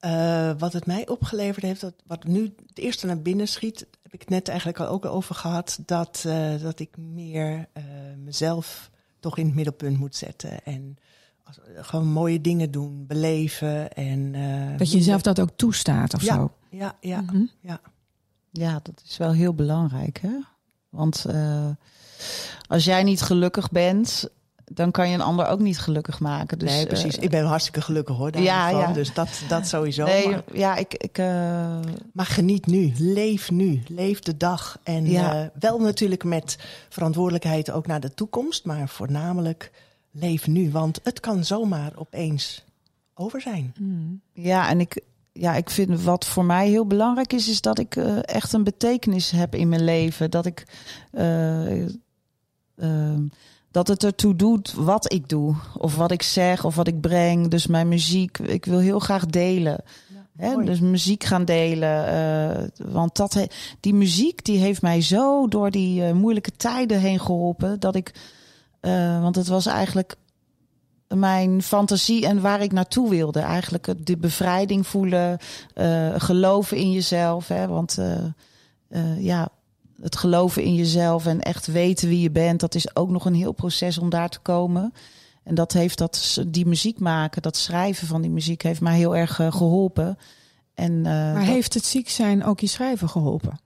[0.00, 4.14] Uh, wat het mij opgeleverd heeft, dat, wat nu het eerste naar binnen schiet, heb
[4.14, 7.84] ik net eigenlijk al ook over gehad, dat, uh, dat ik meer uh,
[8.24, 10.64] mezelf toch in het middelpunt moet zetten.
[10.64, 10.96] En
[11.76, 13.92] gewoon mooie dingen doen, beleven.
[13.92, 16.52] En, uh, dat je jezelf dat ook toestaat of ja, zo?
[16.70, 17.44] Ja, ja, Mhm.
[17.60, 17.80] ja.
[18.50, 20.18] Ja, dat is wel heel belangrijk.
[20.22, 20.40] Hè?
[20.88, 21.66] Want uh,
[22.68, 24.28] als jij niet gelukkig bent,
[24.64, 26.58] dan kan je een ander ook niet gelukkig maken.
[26.58, 27.16] Dus, nee, precies.
[27.16, 28.38] uh, ik ben hartstikke gelukkig hoor.
[28.38, 28.78] Ja, ja.
[28.80, 28.92] ja.
[28.92, 30.04] Dus dat, dat sowieso.
[30.04, 30.94] Nee, maar, ja, ik.
[30.94, 31.26] ik uh...
[32.12, 32.92] maar geniet nu.
[32.98, 33.82] Leef nu.
[33.88, 34.78] Leef de dag.
[34.82, 35.42] En ja.
[35.42, 38.64] uh, wel natuurlijk met verantwoordelijkheid ook naar de toekomst.
[38.64, 39.70] Maar voornamelijk
[40.20, 40.70] leef nu.
[40.70, 42.64] Want het kan zomaar opeens
[43.14, 43.74] over zijn.
[43.78, 44.20] Mm.
[44.32, 45.02] Ja, en ik.
[45.32, 48.64] Ja, ik vind wat voor mij heel belangrijk is, is dat ik uh, echt een
[48.64, 50.30] betekenis heb in mijn leven.
[50.30, 50.66] Dat ik.
[51.12, 51.86] Uh,
[53.70, 55.54] dat het ertoe doet wat ik doe.
[55.78, 57.48] Of wat ik zeg of wat ik breng.
[57.48, 58.38] Dus mijn muziek.
[58.38, 59.84] Ik wil heel graag delen.
[60.38, 60.64] Hè?
[60.64, 62.06] Dus muziek gaan delen.
[62.06, 63.46] eh, want dat,
[63.80, 67.80] die muziek die heeft mij zo door die eh, moeilijke tijden heen geholpen.
[67.80, 68.14] Dat ik,
[68.80, 70.16] eh, want het was eigenlijk
[71.08, 73.40] mijn fantasie en waar ik naartoe wilde.
[73.40, 75.38] Eigenlijk de bevrijding voelen,
[75.74, 77.48] eh, geloven in jezelf.
[77.48, 77.66] Hè?
[77.68, 77.98] Want
[78.88, 79.48] eh, ja,
[80.00, 83.34] het geloven in jezelf en echt weten wie je bent, dat is ook nog een
[83.34, 84.92] heel proces om daar te komen.
[85.44, 89.16] En dat heeft dat, die muziek maken, dat schrijven van die muziek, heeft mij heel
[89.16, 90.18] erg eh, geholpen.
[90.74, 93.58] En, Maar dat- heeft het ziek zijn ook je schrijven geholpen?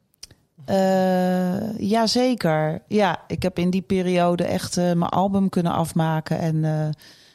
[0.64, 2.82] Eh, ja, zeker.
[2.88, 6.38] Ja, ik heb in die periode echt eh, mijn album kunnen afmaken.
[6.38, 6.86] En eh,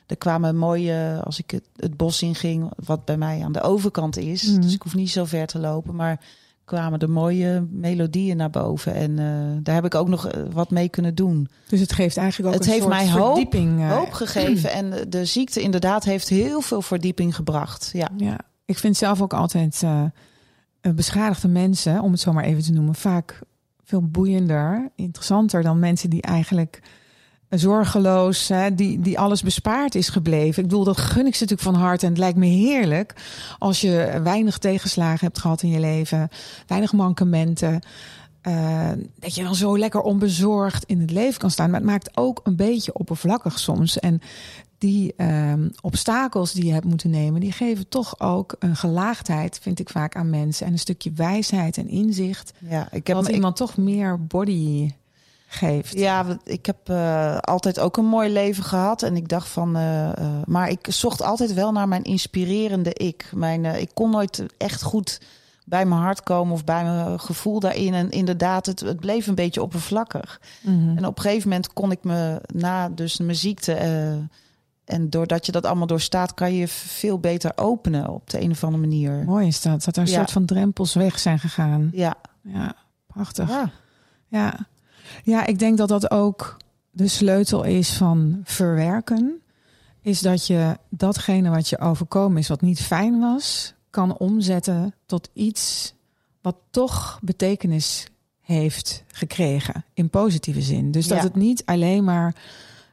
[0.08, 3.62] er kwamen mooie, als ik het, het bos in ging, wat bij mij aan de
[3.62, 4.44] overkant is.
[4.52, 4.62] Mhm.
[4.62, 5.96] Dus ik hoef niet zo ver te lopen.
[5.96, 6.20] Maar
[6.66, 8.94] kwamen er mooie melodieën naar boven.
[8.94, 9.16] En
[9.64, 11.48] daar heb ik ook nog wat mee kunnen doen.
[11.68, 13.80] Dus het geeft eigenlijk ook Het een heeft soort mij hoop- verdieping.
[13.82, 14.72] eh, Hoop gegeven.
[14.72, 17.90] En de ziekte inderdaad heeft heel veel verdieping gebracht.
[17.94, 18.10] Ja.
[18.18, 19.84] Ja, ik vind zelf ook altijd
[20.96, 23.42] beschadigde mensen, om het zo maar even te noemen, vaak
[23.84, 26.82] veel boeiender, interessanter dan mensen die eigenlijk
[27.50, 30.64] zorgeloos, hè, die, die alles bespaard is gebleven.
[30.64, 32.06] Ik bedoel, dat gun ik ze natuurlijk van harte.
[32.06, 33.14] En het lijkt me heerlijk
[33.60, 36.30] als je weinig tegenslagen hebt gehad in je leven,
[36.68, 37.82] weinig mankementen.
[38.42, 41.70] eh, dat je dan zo lekker onbezorgd in het leven kan staan.
[41.70, 44.00] Maar het maakt ook een beetje oppervlakkig soms.
[44.00, 44.22] En
[44.78, 49.80] die ehm, obstakels die je hebt moeten nemen, die geven toch ook een gelaagdheid, vind
[49.80, 50.66] ik vaak aan mensen.
[50.66, 52.54] En een stukje wijsheid en inzicht.
[52.70, 54.92] Ja, ik heb ik- iemand toch meer body
[55.48, 55.98] geeft.
[56.00, 59.04] Ja, ik heb eh, altijd ook een mooi leven gehad.
[59.04, 59.76] En ik dacht van.
[59.76, 63.30] eh, eh, maar ik zocht altijd wel naar mijn inspirerende ik.
[63.36, 65.22] Mijn, ik kon nooit echt goed
[65.66, 67.94] bij mijn hart komen of bij mijn gevoel daarin.
[67.94, 70.42] En inderdaad, het, het bleef een beetje oppervlakkig.
[70.62, 70.98] Mhm.
[70.98, 73.72] En op een gegeven moment kon ik me na dus mijn ziekte.
[74.88, 78.52] En doordat je dat allemaal doorstaat, kan je je veel beter openen op de een
[78.52, 79.24] of andere manier.
[79.26, 79.84] Mooi is dat.
[79.84, 80.16] Dat er een Ja.
[80.18, 81.90] soort van drempels weg zijn gegaan.
[81.94, 82.76] Ja, Ja,
[83.08, 83.50] prachtig.
[83.50, 83.72] ja.
[84.28, 84.68] Ja.
[85.24, 86.58] ja, ik denk dat dat ook
[86.92, 89.42] de sleutel is van verwerken.
[90.02, 95.30] Is dat je datgene wat je overkomen is, wat niet fijn was, kan omzetten tot
[95.34, 95.94] iets
[96.42, 98.08] wat toch betekenis
[98.42, 99.86] heeft gekregen.
[99.94, 100.92] In positieve zin.
[100.92, 101.24] Dus dat Ja.
[101.24, 102.36] het niet alleen maar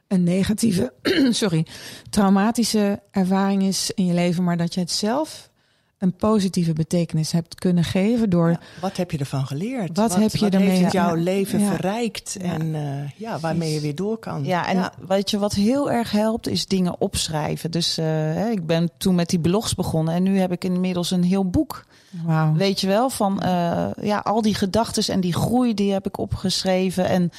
[0.07, 0.93] een negatieve,
[1.29, 1.65] sorry,
[2.09, 5.49] traumatische ervaring is in je leven, maar dat je het zelf
[5.97, 9.97] een positieve betekenis hebt kunnen geven door Ja, wat heb je ervan geleerd?
[9.97, 11.71] Wat heb je wat ermee- heeft het jouw leven ja.
[11.71, 12.37] verrijkt?
[12.41, 12.53] Ja.
[12.53, 14.43] En eh, ja, waarmee je weer door kan.
[14.43, 17.71] Ja, en weet je wat heel erg helpt, is dingen opschrijven.
[17.71, 21.11] Dus eh, hè, ik ben toen met die blogs begonnen en nu heb ik inmiddels
[21.11, 21.85] een heel boek.
[22.25, 22.53] Wauw.
[22.53, 26.17] Weet je wel, van eh, ja, al die gedachten en die groei die heb ik
[26.17, 27.05] opgeschreven.
[27.05, 27.31] En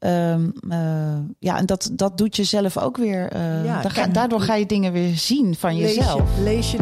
[0.00, 0.78] ehm, eh,
[1.38, 3.28] ja, en dat, dat doet je zelf ook weer.
[3.32, 6.22] eh, Ja, ga- daardoor ga je dingen weer zien van lees jezelf.
[6.36, 6.78] je, lees je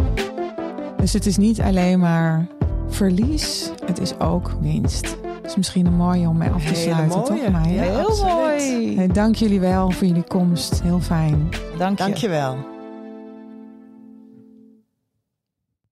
[1.00, 2.46] Dus het is niet alleen maar
[2.88, 5.02] verlies, het is ook winst.
[5.02, 7.42] Dat is misschien een mooie om mee af te Hele sluiten, mooie.
[7.42, 7.50] toch?
[7.52, 7.82] Maya?
[7.82, 7.82] Ja.
[7.82, 8.32] Heel absoluut.
[8.32, 8.96] mooi.
[8.96, 10.82] Hey, dank jullie wel voor jullie komst.
[10.82, 11.48] Heel fijn.
[11.78, 12.04] Dank je.
[12.04, 12.56] Dankjewel.